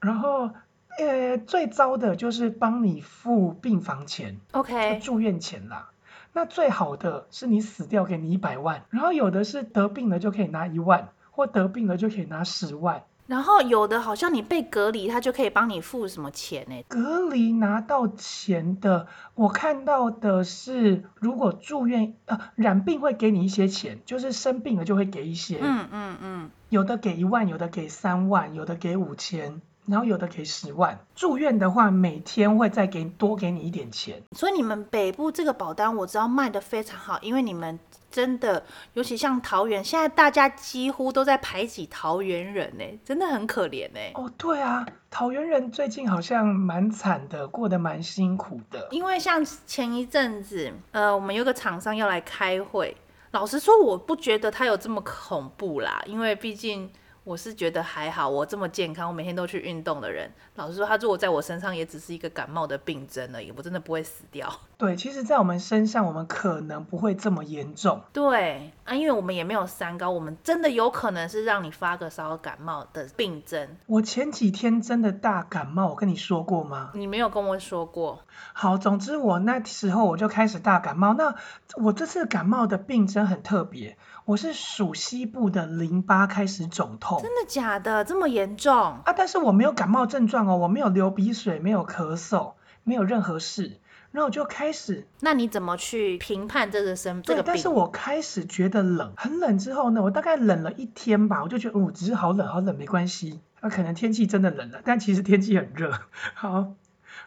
[0.00, 0.50] 然后
[0.98, 5.90] 呃最糟的就是帮你付病房钱，OK，住院钱啦。
[6.32, 13.02] 那最好的是你死掉给你一百万，然后有的是得病了就可以拿一万，或得病了就可以拿十万。
[13.30, 16.74] 然后有的好像你被隔离，他就可以帮你付什么钱呢？
[16.88, 25.60] 隔离拿到钱的，我看到的是，如果住院呃染病会给你一些钱，就是生病了就会给一些。
[25.62, 26.50] 嗯嗯嗯。
[26.70, 30.98] 有的给一万，有的给三万，有的给五千，然后有的给十万。
[31.14, 34.20] 住院的话，每天会再给多给你一点钱。
[34.32, 37.78] 所以你们北部这个保单我知道卖的非常好，因为你们。
[38.10, 44.00] 真的，尤其像桃园，现在大家几乎都在排挤桃园人呢，真的很可怜呢。
[44.14, 48.88] 哦，对啊，桃园人最近好像蛮惨的，过得蛮辛苦的。
[48.90, 52.96] 因为像前一阵子，呃，我们有个厂商要来开会，
[53.30, 56.90] 老实说，我不觉得他有这么恐怖啦，因为毕竟。
[57.22, 64.50] 我是觉得还好，我这么健康，我每天都去运动的人，老实说，他如果在我身上也只是一个感冒的病症而已，我真的不会死掉。
[64.78, 68.00] 对，其实，在我们身上，我们可能不会这么严重。
[68.14, 73.76] 对啊，因为我们也没有三高，我们真的有可能是让你发个烧、感冒的病症。
[73.86, 76.90] 我前几天真的大感冒，我跟你说过吗？
[76.94, 78.20] 你没有跟我说过。
[78.54, 81.12] 好，总之我那时候我就开始大感冒。
[81.12, 81.34] 那
[81.76, 83.98] 我这次感冒的病症很特别。
[84.26, 88.04] 我是属西部的淋巴开始肿痛，真的假的？
[88.04, 89.12] 这么严重啊？
[89.16, 92.52] 但是我没有感冒症状哦，我没有流鼻水，没有咳嗽，
[92.84, 93.78] 没有任何事。
[94.12, 97.46] 然后我就开始，那你怎么去评判这个生这个病？
[97.46, 103.40] 但是我开始觉得冷，很冷之后呢，我大概冷了一天吧，我就觉得哦，只是好冷好冷，没关系。
[103.60, 105.92] 啊，可能天气真的冷了，但其实天气很热。
[106.34, 106.72] 好，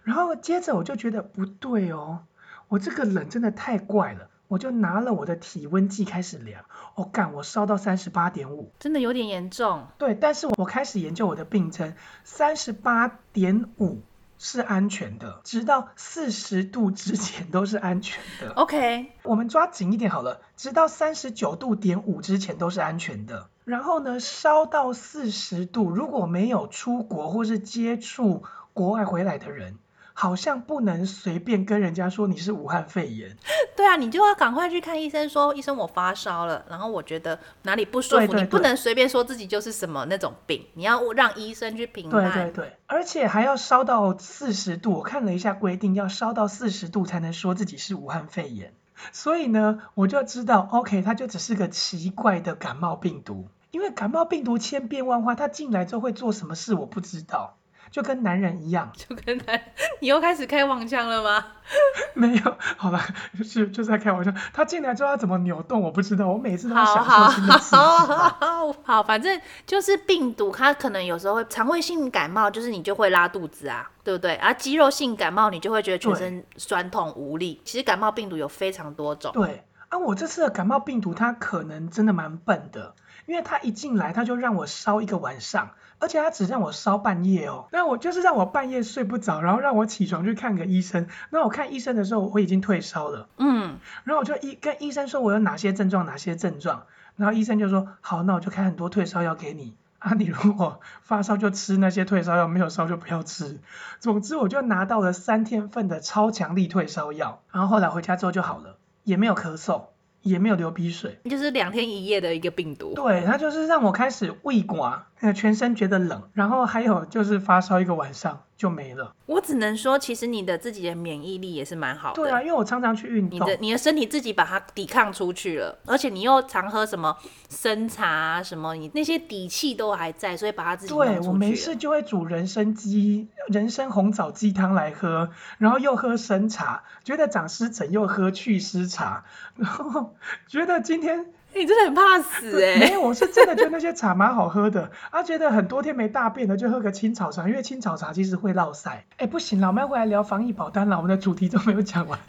[0.04, 2.26] 然后接着我就觉得不对哦，
[2.68, 4.28] 我这个冷真的太怪了。
[4.54, 9.88] 我就拿了我的体温计开始量，我、哦、干，我烧到三十八点五，真的有点严重。
[9.98, 14.04] 对，但是我开始研究我的病症，三十八点五
[14.38, 18.54] 是安全的，直到四十度之前都是安全的。
[18.62, 23.50] OK，我们抓紧一点好了，直到三十九度点五之前都是安全的。
[23.66, 29.80] 然后呢，烧到四十度，如果没有出国或是接触国外回来的人。
[30.14, 33.36] 好像不能随便跟人家说你是武汉肺炎。
[33.76, 42.32] 对啊，你就要赶快去看医生说，说医生我发烧了，然后我觉得哪里不舒服，对对对，你不能随便说自己就是什么那种病，你要让医生去评判。
[42.32, 48.74] 对对对，而且还要烧到四十度，我看了一下规定，要烧到四十度才能说自己是武汉肺炎。
[49.12, 57.58] 所以呢，我就知道，OK，它就只是个奇怪的感冒病毒，因为感冒病毒千变万化，它进来之后会做什么事我不知道。
[57.94, 59.62] 就跟男人一样，就跟男，
[60.00, 61.46] 你又开始开黄腔了吗？
[62.16, 63.06] 没有，好吧，
[63.38, 64.34] 就是就是在开玩笑。
[64.52, 66.28] 他进来之后他怎么扭动，我不知道。
[66.28, 67.76] 我每次都要享受新的刺激。
[67.76, 74.34] 好好好，好，好，反正就是病毒，它可能有时候会肠胃性感冒，就是你就会拉肚子啊，对不对？
[74.38, 77.62] 而、啊、肌肉性感冒，你就会觉得全身酸痛无力。
[77.64, 79.32] 其实感冒病毒有非常多种。
[79.34, 82.96] 对啊，我这次的感冒病毒，它可能真的蛮笨的，
[83.28, 85.70] 因为它一进来，它就让我烧一个晚上。
[86.04, 91.08] 而且他只让我烧半夜哦，那我就是让我半夜睡不着，然后让我起床去看个医生。
[91.30, 96.84] 那我看医生的时候，我已经退烧了，嗯，然后我就医跟医生说我有哪些症状，哪些症状，
[97.16, 103.62] 然后医生就说好，那我就开很多退烧药给你啊，你如果发烧就吃那些退烧药，没有烧就不要吃。
[104.02, 109.84] 总之我就拿到了三天份的超强力退烧药，然后后来回家之后就好了，也没有咳嗽。
[110.24, 112.94] 也没有流鼻水，就是两天一夜的一个病毒。
[112.96, 115.00] 对，它就是让我开始胃寡，
[115.32, 118.42] 全身觉得冷，然后还有就是发烧一个晚上。
[118.56, 119.14] 就没了。
[119.26, 122.16] 我只能说，其实你的自己的免疫力也是蛮好的。
[122.16, 127.14] 对啊，因为我常常去运动，你的你的身体自己把它抵抗出去了，而且你又常喝什么
[127.50, 131.20] 生茶啊，什么你那些底气都还在，所以把它自己弄出去。
[131.20, 139.26] 对，我没事就会煮人参鸡、人参红枣鸡汤来喝，然后又喝生茶，觉得长湿疹又喝祛湿茶，
[139.58, 140.16] 然后
[140.48, 141.34] 觉得今天。
[141.56, 142.80] 你真的很怕死 哎、欸！
[142.80, 149.00] 没有，我是真的觉得那些茶蛮好喝的，啊，觉得很多天没大便了，就喝个青草茶，因为青草茶其实会落腮。
[149.18, 152.20] 哎，不行了，我们要回来聊防疫保单了，我们的主题都没有讲完，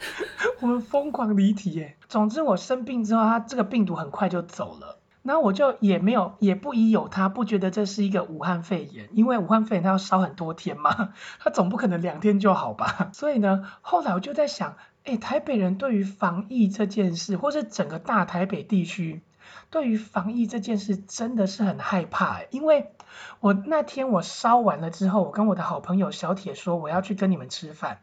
[0.61, 1.97] 我们疯狂离题耶。
[2.07, 11.09] 总之我生病之后，它这个病毒很快就走了，然后我就也没有也不疑有他，不觉得这是一个武汉肺炎，因为武汉肺炎它要烧很多天嘛，
[11.39, 13.09] 它总不可能两天就好吧。
[13.13, 14.75] 所以呢，后来我就在想。
[15.05, 19.21] 哎，台北人对于防疫这件事，或是整个大台北地区，
[19.69, 22.41] 对于防疫这件事真的是很害怕。
[22.49, 22.91] 因为
[23.39, 27.99] 我那天我烧完了之后，我跟我的好朋友小铁说我要去跟你们吃饭，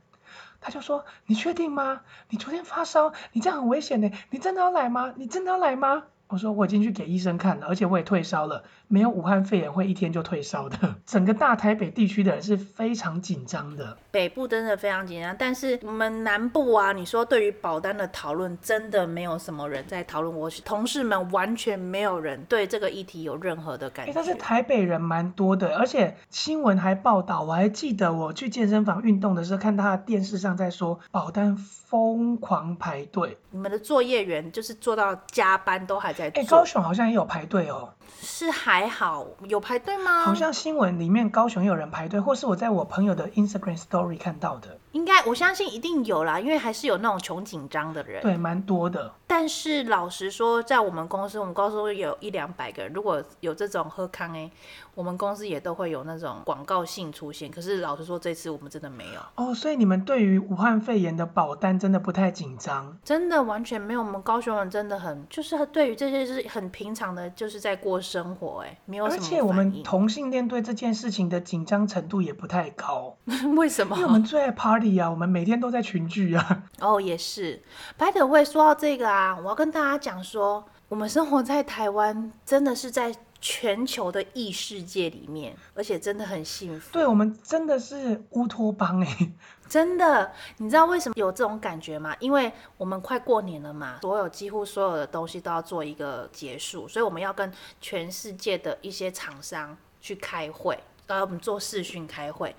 [0.60, 2.02] 他就说，你确定吗？
[2.28, 5.12] 你昨天发烧，你这样很危险呢，你真的要来吗？
[5.16, 6.04] 你真的要来吗？
[6.33, 10.95] 我说我已经去给医生看了，而且我也退烧了，没有武汉肺炎会一天就退烧的。
[11.05, 20.35] 整个大台北地区的人是非常紧张的，北部真的非常紧张，但是我们南部啊，你说对于保单的讨论，真的没有什么人在讨论。
[20.35, 24.12] 我同事们完全没有人对这个议题有任何的感觉。
[24.14, 33.37] 但是台北人蛮多的，而且新闻还报道，我还记得我去健身房运动的时候，看他的电视上在说保单疯狂排队。
[33.51, 36.21] 你们的作业员就是做到加班都还在。
[36.30, 37.94] 哎，高雄好像也有排队哦。
[38.20, 40.22] 是还好，有排队吗？
[40.22, 44.79] 好像新闻里面高雄有人排队，或是我在我朋友的 Instagram Story 看到的。
[44.92, 48.20] 应该我相信一定有啦，因为还是有那种穷紧张的人。
[48.20, 49.11] 对，蛮多的。
[49.27, 54.51] 但是老实说，在我们公司，我们公司有一两百个人，如果有这种喝康哎，
[54.94, 57.51] 我们公司也都会有那种广告性出现。
[57.51, 59.20] 可是老实说，这次我们真的没有。
[59.37, 62.98] 哦，所以你们对于武汉肺炎的保单真的不太紧张？
[63.03, 64.03] 真的完全没有。
[64.03, 69.22] 我们高雄人真的很，就是对于这些是很平常的，就是在过生活哎，没有什么。
[69.22, 73.16] 而且我们同性恋对这件事情的紧张程度也不太高。
[73.56, 73.96] 为什么？
[73.96, 76.64] 因为我们最爱 party 啊，我们每天都在群聚啊。
[76.80, 77.62] 哦，也是。
[77.96, 86.92] The way，说到这个啊，我要跟大家讲说，我们生活在台湾，真的是在全球的异世界里面，而且真的很幸福。
[86.92, 89.33] 对，我们真的是乌托邦哎。
[89.68, 92.14] 真的，你知道为什么有这种感觉吗？
[92.20, 97.50] 因为我们快过年了嘛，所有几乎所有的东西都要做一个结束，所以我们要跟
[97.81, 102.55] 全世界的一些厂商去开会，然后我们做视讯开会。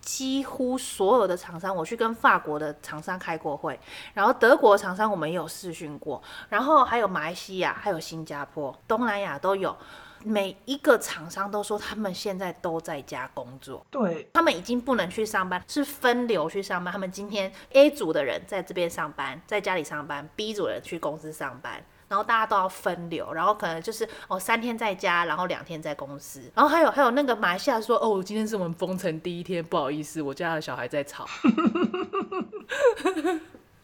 [0.00, 3.78] 几乎所有的厂商，我去跟法国的厂商开过会，
[4.14, 9.76] 然后德国的厂商我们也有试训过，然后还有马来西亚，还有新加坡、东南亚都有。
[10.24, 16.92] 每一个厂商都说他们现在都在家工作，对，他们已经不能去上班，是分流去上班。
[16.92, 26.42] 他们今天 A 组的人在这边上班，在家里上班；B 组的人去公司上班，然后大家都要分流，然后可能就是哦三天在家，然后两天在公司。
[26.54, 31.26] 然后还有还有那个马来西亚说哦，今天是我们封城第一天，不好意思，我家的小孩在吵。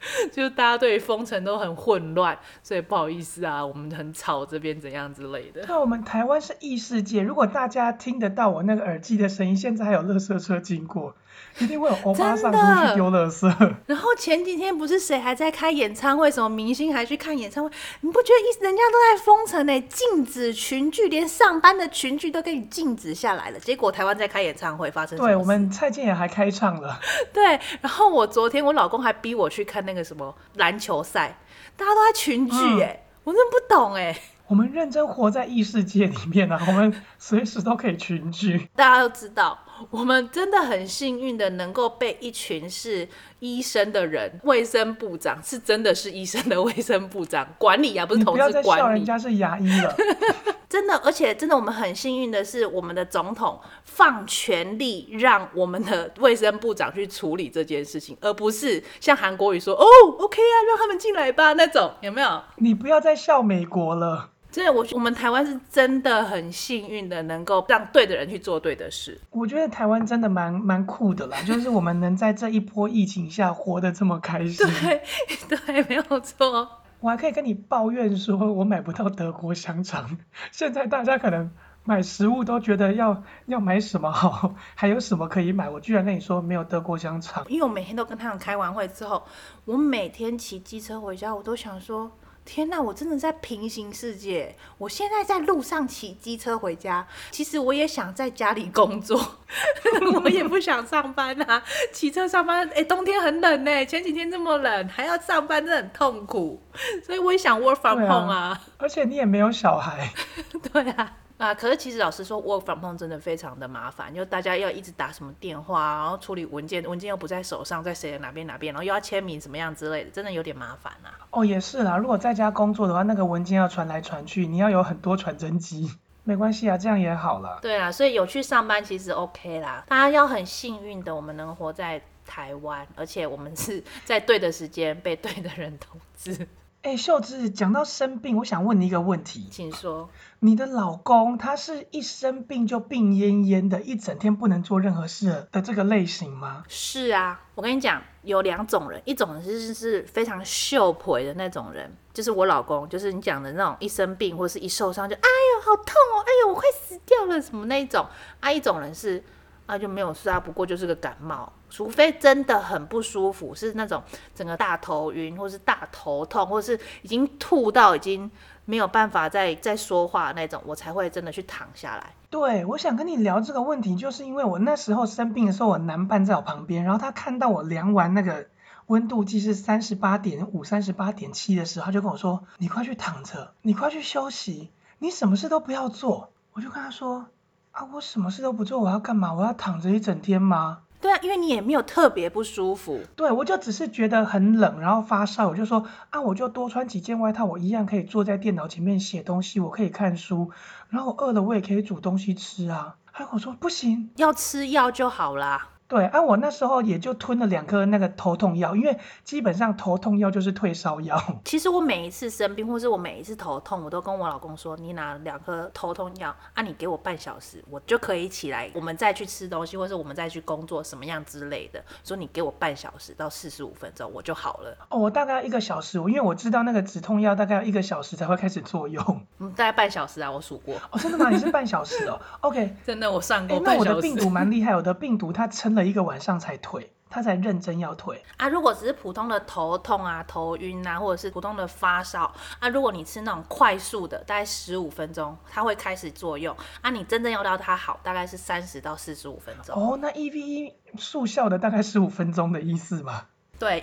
[0.32, 5.64] 就大家对封城都很混乱，所以不好意思啊，我们很吵这边怎样之类的。
[5.66, 11.14] 那我们台湾是异世界，如果大家听得到我那个耳机的声音，现在还有垃圾车经过。
[11.60, 13.74] 一定会有欧巴上出去丢垃圾。
[13.86, 17.70] 然后前几天不是谁还在开演唱会，什么明星还去看演唱会？
[18.00, 19.80] 你不觉得一人家都在封城呢？
[19.82, 23.58] 禁止群聚，连上班的群聚都给你禁止下来了。
[23.58, 25.18] 结果台湾在开演唱会，发生？
[25.18, 26.98] 对，我们蔡健雅还开唱了。
[27.32, 31.38] 对，然后我昨天我老公还逼我去看那个什么篮球赛，
[31.76, 34.16] 大家都在群聚，哎、嗯，我真不懂哎。
[34.46, 38.68] 我们认真活在异世界里面啊，我们随时都可以群聚。
[38.74, 39.58] 大家都知道。
[39.90, 43.08] 我们真的很幸运的，能够被一群是
[43.40, 48.98] 医生的人，卫生部长是真的是医生的卫生部长管理啊，不是同事管理。
[48.98, 49.94] 人家是牙医了。
[50.68, 59.84] 真的，而且真的，我们很幸运的是，我们的总统放权力让我们的卫生部长去处理这件事情，而不是像韩国语说哦
[60.18, 62.42] ，OK 啊，让他们进来吧那种，有没有？
[62.56, 64.30] 你不要再笑美国了。
[64.50, 69.20] 所以，我我们台湾是真的很幸运的，能够让对的人去做对的事。
[69.30, 74.66] 我觉得台湾真的蛮蛮酷的啦，就是我们能在这一波疫情下活得这么开心。
[74.66, 75.02] 对
[75.66, 76.68] 对，没有错。
[77.00, 80.18] 我还可以跟你抱怨说，我买不到德国香肠。
[80.50, 81.50] 现在大家可能
[81.84, 85.68] 买食物都觉得要要买什么好，还有什么可以买？
[85.68, 87.44] 我居然跟你说没有德国香肠。
[87.48, 89.22] 因为我每天都跟他们开完会之后，
[89.66, 92.10] 我每天骑机车回家，我都想说。
[92.48, 94.56] 天呐，我真的在平行世界！
[94.78, 99.20] 我现在在路上骑机车回家，其实我也想在家里工作，
[100.24, 101.62] 我也不想上班啊。
[101.92, 106.62] 骑车上班，哎、欸，冬天很冷呢，前几天这么冷，还要上班，真的很痛苦。
[107.04, 108.38] 所以我也想 work from home 啊。
[108.38, 110.10] 啊而且你也没有小孩。
[110.72, 111.16] 对啊。
[111.38, 121.14] 啊，可是其实老实说，work from home 真的非常的麻烦，就大家要一直打什么电话，然后处理文件，文件又不在手上，在谁的哪边哪边，然后又要签名，怎么样之类的，真的有点麻烦啊。
[121.30, 125.90] 哦，也是啦，如果在家工作的话，那个文件要传来传去，你要有很多传真机。
[126.24, 127.58] 没关系啊，这样也好了。
[127.62, 129.82] 对啊，所以有去上班其实 OK 啦。
[129.88, 136.46] 大家要很幸运的，我们能活在台湾，而且我们是 在对的时间被对的人投资。
[136.82, 140.08] 哎，秀枝，讲到生病，我想问你一个问题，请说。
[140.38, 146.62] 你的老公他是一生病就病恹恹的，一整天不能做任何事的这个类型吗？
[146.68, 158.06] 是啊，我跟你讲，有两种人，一种人是是非常秀婆的那种人，就是我老公，就是你讲的那种一生病或者是一受伤就哎呦好痛哦，哎呦我快死掉了什么那一种。
[158.38, 159.20] 啊，一种人是
[159.66, 161.52] 啊就没有事啊，不过就是个感冒。
[161.70, 164.02] 除非真的很不舒服，是那种
[164.34, 168.30] 整个大头晕，或是大头痛，或是已经吐到已经
[168.64, 172.14] 没有办法再再说话那种，我才会真的去躺下来。
[172.30, 178.48] 对，我想跟你聊这个问题，就是因为我那时候生病的时候，我男伴在我旁边，然后他看到我量完那个
[178.86, 187.26] 温度计是三十八点五、三十八点七的时候，他就跟我说：“你快去躺着，你快去休息，你什么事都不要做。”我就跟他说
[187.72, 189.32] ：“啊，我什么事都不做，我要干嘛？
[189.32, 193.00] 我要躺着一整天吗？”对啊，因为你也没有特别不舒服。
[193.14, 200.50] 对，我就只是觉得很冷，然后发烧，我就说啊，我就多穿几件外套，我一样可以坐在电脑前面写东西，我可以看书，
[200.88, 202.96] 然后我饿了我也可以煮东西吃啊。
[203.10, 205.68] 还跟我说不行，要吃药就好啦。
[205.88, 211.18] 对啊，我那时候也就吞了两颗那个头痛药，因为基本上头痛药就是退烧药。
[211.46, 221.82] 其实我每一次生病，或是我每一次头痛，我都跟我老公说：“你拿两颗头痛药啊，你给我半小时，我就可以起来，我们再去吃东西，或是我们再去工作什么样之类的。
[222.04, 229.22] 说你给我半小时到四十五分钟，我就好了。”哦，我大概要一个小时，我因为我知道那个止痛药大概要一个小时才会开始作用。
[229.38, 230.74] 嗯，大概半小时啊，我数过。
[230.90, 231.30] 哦，真的吗？
[231.30, 232.20] 你是半小时哦。
[232.40, 233.88] OK， 真的我算过半小时。
[233.88, 236.58] 那我的病毒蛮厉害，我的病毒它撑了一个晚上才。
[236.60, 238.48] 退，他才认真要退啊！
[238.48, 246.90] 如果只是普通的头痛啊、头晕啊，或者是普通的发烧啊，如果你吃那种快速的，大概十五分钟，它会开始作用啊。
[246.90, 249.74] 你真正要到它好，大概是三十到四十五分钟。
[249.74, 253.26] 哦，那 EVE 速效的大概十五分钟的意思吗？
[253.58, 253.80] 对，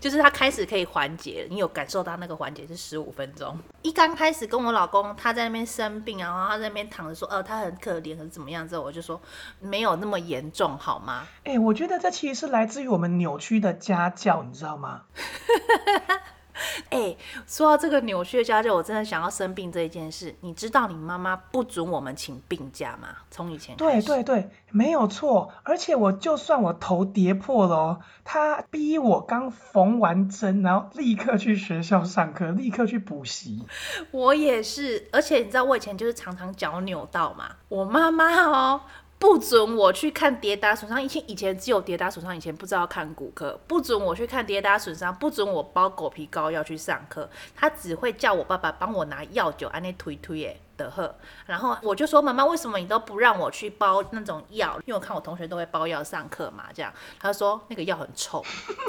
[0.00, 3.58] 就是他开始可以缓解，你有感受到那个缓解是十五分钟。
[3.82, 9.20] 一刚开始跟我老公他在那边生病，然后他在那边躺着说，呃，他很可怜，可是怎么样之后，我就说
[9.60, 11.26] 没有那么严重，好吗？
[11.44, 15.02] 哎、我觉得这其实是来自于我们扭曲的家教，你知道吗？
[16.90, 20.34] 哎、欸，说到这个扭曲的家教，我真的想要生病这一件事。
[20.40, 23.08] 你知道你妈妈不准我们请病假吗？
[23.30, 23.76] 从以前。
[23.76, 25.52] 对对对，没有错。
[25.62, 33.64] 而且我就算我头跌破了哦，她逼我刚缝完针，然后立刻去学校上课，立刻去补习。
[34.10, 38.80] 我也是，而且你知道我以前就是常常脚扭到嘛，我妈妈哦。
[39.18, 43.58] 不准我去看跌打损伤，以前以前只有跌打损伤，以前不知道看骨科。
[43.66, 47.28] 不准我去看跌打损伤，不准我包狗皮膏药去上课。
[47.56, 51.12] 他只会叫我爸爸帮我拿药酒，安那推推耶的喝。
[51.46, 54.76] 然后我就说妈妈，为什么你都不让我去包那种药？
[54.86, 56.92] 因为我看我同学都会包药上课嘛，这样。
[57.18, 58.44] 他说那个药很臭，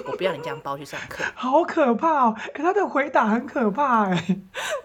[0.05, 1.23] 我不要你这样包去上课。
[1.33, 2.35] 好可怕哦！
[2.53, 4.37] 可他的回答很可怕哎。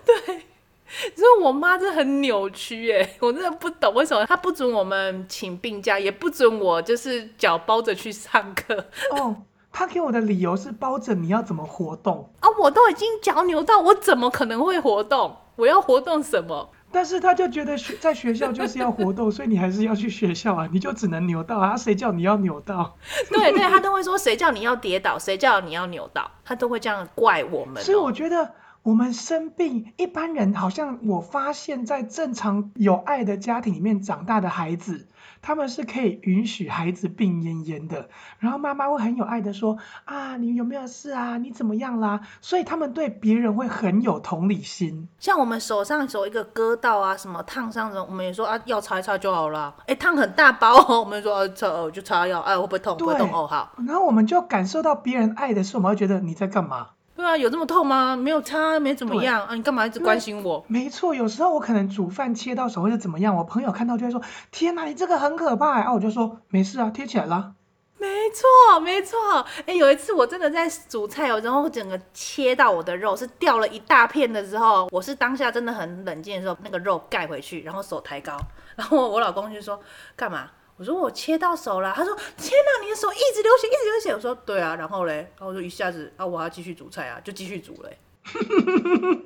[0.06, 0.46] 对。
[1.16, 8.86] 所以我妈真的很扭曲哎， 我真的不懂为什么她不准我们请病假，也不准我就是脚包着去上课。
[9.16, 9.34] 哦，
[9.72, 12.48] 她给我的理由是包着你要怎么活动啊？
[12.60, 15.36] 我都已经脚扭到，我怎么可能会活动？
[15.56, 16.70] 我要活动什么？
[16.92, 22.96] 但是他就觉得学在学校就是要活动，所以你还是要去学校啊，你就只能扭到啊，谁叫你要扭到？
[23.30, 27.84] 对对，他都会说谁叫你要跌倒，谁叫你要扭到，他都会这样怪我们哦。
[27.84, 28.52] 所以我觉得。
[28.84, 35.08] 我们生病，一般人好像我发现，在正常有爱的家庭里面长大的孩子，
[35.40, 38.10] 他们是可以允许孩子病恹恹的，
[38.40, 41.38] 然后妈妈会很有爱的说啊，你有没有事啊？
[41.38, 42.20] 你怎么样啦？
[42.42, 45.08] 所以他们对别人会很有同理心。
[45.18, 49.74] 像我们手上有一个割到啊，什么烫伤的，我们也说啊，药擦一擦就好了。
[49.86, 52.98] 哎，烫很大包哦， 我们说啊，擦哦就擦药，哎会不会痛？
[52.98, 53.72] 不会痛哦，好。
[53.86, 56.88] 然后我们就感受到别人爱的时候，我们会觉得你在干嘛？
[57.16, 58.16] 对啊，有这么痛吗？
[58.16, 59.54] 没有擦，没怎么样啊！
[59.54, 60.64] 你干嘛一直关心我？
[60.66, 67.54] 没错，有时候我可能煮饭切到手或者怎么样，我朋友看到就会说：“天哪，你这个很可怕！”啊，我就说：“没事啊，贴起来了。”
[67.96, 69.16] 没错，没错。
[69.64, 78.36] 哎，有一次我真的在煮菜哦，然后整个切到我的肉是掉了一大片的时候，我是当下真的很冷静的时候，那个肉盖回去，然后手抬高，
[78.74, 79.80] 然后我老公就说
[80.16, 84.12] ：“干嘛？”我说我切到手了，他说天哪，你的手一直流血，一直流血。
[84.12, 87.98] 我说对啊，然后嘞，然后我就一下子啊，我要继续煮菜啊，就继续煮嘞。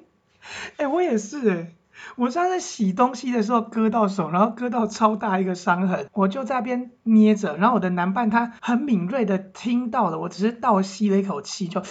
[0.77, 1.73] 哎、欸，我也是哎，
[2.17, 11.83] 我上次洗东西的时候割到手，然后割到超大一个伤痕，我就在那边捏着，然后我的男伴他很敏锐的听到了，我只是倒吸了一口气，就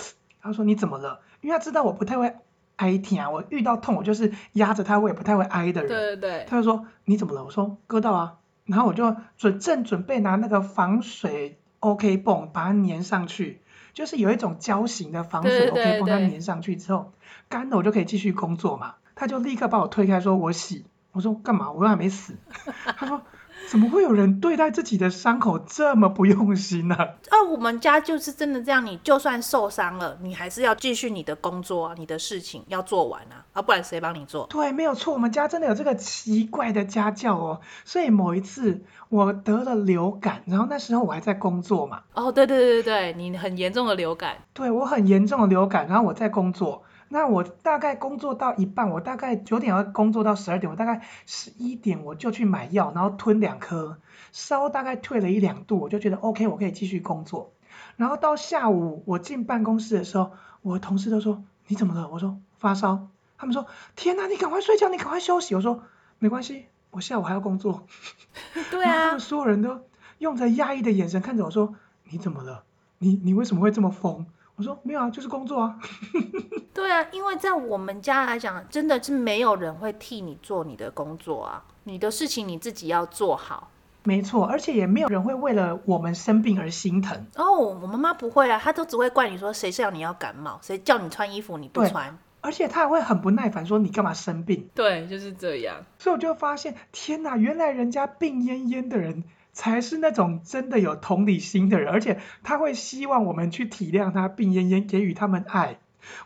[0.41, 1.22] 他说你怎么了？
[1.41, 2.36] 因为他知道我不太会
[2.76, 5.89] 挨疼啊，我遇到痛我就是压着他，我也不太会挨的人。
[5.89, 6.45] 对对对。
[6.47, 7.43] 他就说你怎么了？
[7.43, 8.36] 我说割到啊，
[8.68, 13.61] 然后我就准正准备拿那个防水 OK 泵把它粘上去，
[13.93, 17.13] 就是有一种胶型的防水 OK 泵，它粘上去之后
[17.49, 18.95] 干了我就可以继续工作嘛。
[19.15, 20.86] 他就立刻把我推开，说我洗。
[21.11, 21.72] 我说干嘛？
[21.72, 22.36] 我又还没死。
[22.95, 23.24] 他说
[23.68, 26.95] 怎么会有人对待自己的伤口这么不用心呢？
[27.30, 34.47] 啊，我们家就是真的这样，你就算受伤了，你还是要继续你的工作啊，你的事情要做完啊，啊，不然谁帮你做？
[34.49, 37.60] 对，没有错，我们家真的有这个奇怪的家教哦。
[37.84, 42.01] 所以某一次我得了流感，然后那时候我还在工作嘛。
[42.14, 44.38] 哦，对对对对对，你很严重的流感。
[44.53, 46.84] 对，我很严重的流感，然后我在工作。
[47.10, 53.97] 那我大概工作到一半，我大概九点要工作到十二点，我大概十一点我就去买药，然后吞两颗，
[54.32, 57.53] 烧大概退了一两度，我就觉得 OK，我可以继续工作。
[57.95, 60.32] 然后到下午我进办公室的时候，
[60.62, 62.10] 我的同事都说你怎么了？
[62.10, 63.08] 我说发烧。
[63.38, 65.55] 他们说天哪，你赶快睡觉，你赶快休息。
[65.55, 65.84] 我说
[66.20, 67.84] 没关系，我下午还要工作。
[68.72, 69.05] 对啊。
[69.05, 69.82] 他们所有人都
[70.18, 71.76] 用着压抑的眼神看着我说
[72.10, 72.64] 你怎么了？
[72.97, 74.26] 你你为什么会这么疯？
[74.58, 75.80] 我说没有啊，就是工作啊。
[76.74, 83.70] 对啊，因为在我们家来讲，真的是没有人会替你做你的工作啊，你的事情你自己要做好。
[84.03, 87.28] 没错，而且也没有人会为了我们生病而心疼。
[87.36, 92.18] 哦，我妈妈不会啊，她都只会怪你说谁叫你要感冒，谁叫你穿衣服你不穿。
[92.41, 94.70] 而且她还会很不耐烦说你干嘛生病。
[94.74, 95.76] 对，就是这样。
[95.99, 99.24] 所以我就发现，天哪，原来人家病恹恹的人。
[99.58, 105.80] 才是那种真的有同理心的人，而且他会希望我们去体谅他病恹恹，给予他们爱。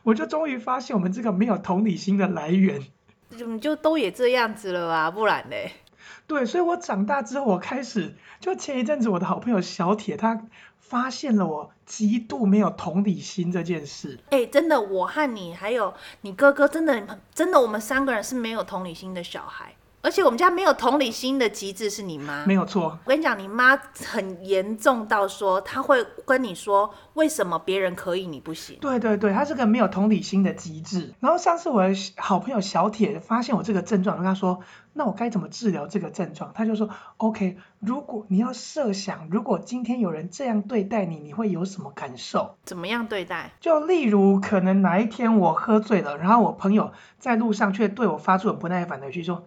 [0.03, 2.85] 我就终于发现我们这个没有同理心的来源，
[3.29, 5.71] 你就都也这样子了啊，不然嘞？
[6.27, 10.45] 对，所以我长大之后，我开始就前一阵子，我的好朋友小铁他
[10.77, 14.19] 发现了我极度没有同理心这件事。
[14.31, 19.73] 哎、欸，真的，我和你还有你哥哥，真的真的，我们三个人是没有同理心的小孩。
[20.03, 22.97] 而且我们家没有同理心的极致是你妈，没有错。
[23.05, 28.77] 我跟你讲，你妈很严重到说，她会跟你说，为什么别人可以你不行？
[28.81, 31.13] 对对对，她是个没有同理心的极致。
[31.19, 34.61] 然后上次我的好朋友小铁发现我这个症状，跟他说，
[34.93, 36.51] 那我该怎么治疗这个症状？
[36.55, 42.55] 他就说，OK，如果你要设想，如果今天有人这样对待你，你会有什么感受？
[42.65, 43.51] 怎么样对待？
[43.59, 49.45] 就例如，可能哪一天我喝醉了，然后我朋友在路上却对我发出很不耐烦的语气说。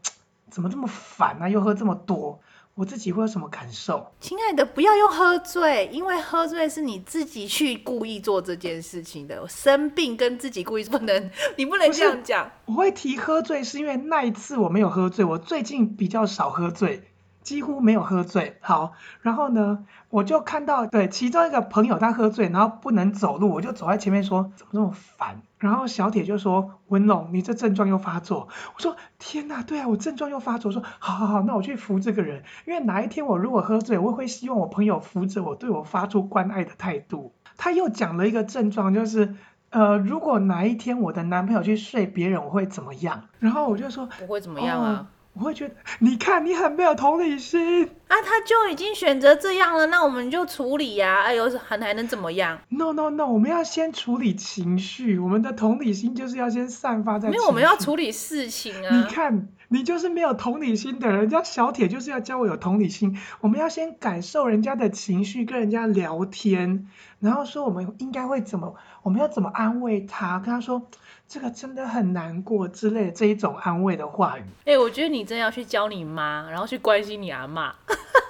[0.55, 1.49] 怎么这么烦啊？
[1.49, 2.39] 又喝这么多，
[2.77, 4.13] 我自己会有什么感受？
[4.21, 9.45] 亲爱的，不要用喝醉，因为喝醉是你自己去故意做这件事情的。
[9.49, 12.49] 生病跟自己故意不能，你不能这样讲。
[12.67, 17.03] 我会提喝醉，是因为那一次我没有喝醉，我最近比较少喝醉。
[17.45, 37.35] 几乎没有喝醉，好，然后呢，我就看到对其中一个朋友他喝醉，然后不能走路，我就走在前面说怎么这么烦，然后小铁就说文龙你这症状又发作，我说天哪，对啊，我症状又发作，我说好好好，那我去扶这个人，因为哪一天我如果喝醉，我会希望我朋友扶着我，对我发出关爱的态度。
[37.59, 39.35] 他又讲了一个症状，就是
[39.69, 43.25] 呃，如果哪一天我的男朋友去睡别人，我会怎么样？
[43.39, 45.07] 然后我就说不会怎么样啊。
[45.11, 48.17] 哦我会觉得，你看你很没有同理心啊！
[48.23, 51.23] 他就已经选择这样了，那我们就处理呀、啊！
[51.23, 57.29] 哎呦，还还能怎么样？No No No，我们要先处理情绪，我们的同理心就是要先散发在。
[57.29, 58.97] 没有我们要处理事情啊！
[58.97, 63.19] 你看，你就是没有同理心的人，人家小铁就是要教我有同理心。
[63.41, 66.87] 我们要先感受人家的情绪，跟人家聊天，
[67.19, 70.89] 然后说我们应该会怎么，我们要怎么安慰他，跟他说。
[71.27, 74.43] 这个真的很难过之类的这一种安慰的话语。
[74.67, 77.75] 哎、欸，我觉得你真的要去教你妈，然后去关心你阿妈。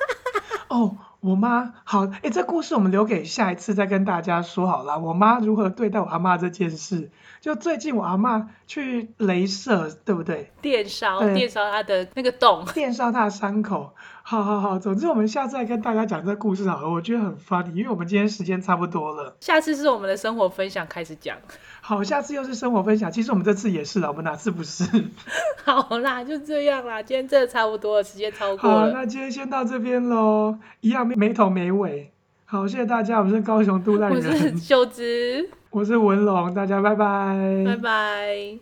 [0.71, 4.99] 哦，我妈好，哎，这故事我们留给下一次再跟大家说好了。
[4.99, 7.11] 我妈如何对待我阿嬷这件事，
[7.41, 10.53] 就最近我阿嬷去镭射，对不对？
[10.61, 13.95] 电烧，电烧她的那个洞，电烧她的伤口。
[14.27, 19.37] 好好好，总之我们下次再跟大家讲这个故事好了，我觉得很 funny，因为我们今天时间差不多了。
[19.41, 21.37] 下次是我们的生活分享开始讲。
[21.83, 23.13] 好，下次又是生活分享。
[23.13, 24.83] 其实我们这次也是了，我们哪次不是？
[25.63, 27.03] 好啦，就这样啦。
[27.03, 28.81] 今天真的差不多了，时间超过了。
[28.81, 32.11] 好，那今天先到这边喽，一样没头没尾。
[32.47, 34.19] 好，谢谢大家，我们是高雄都烂人。
[34.19, 37.63] 我是秀芝，我是文龙，大家拜拜。
[37.67, 38.59] 拜拜。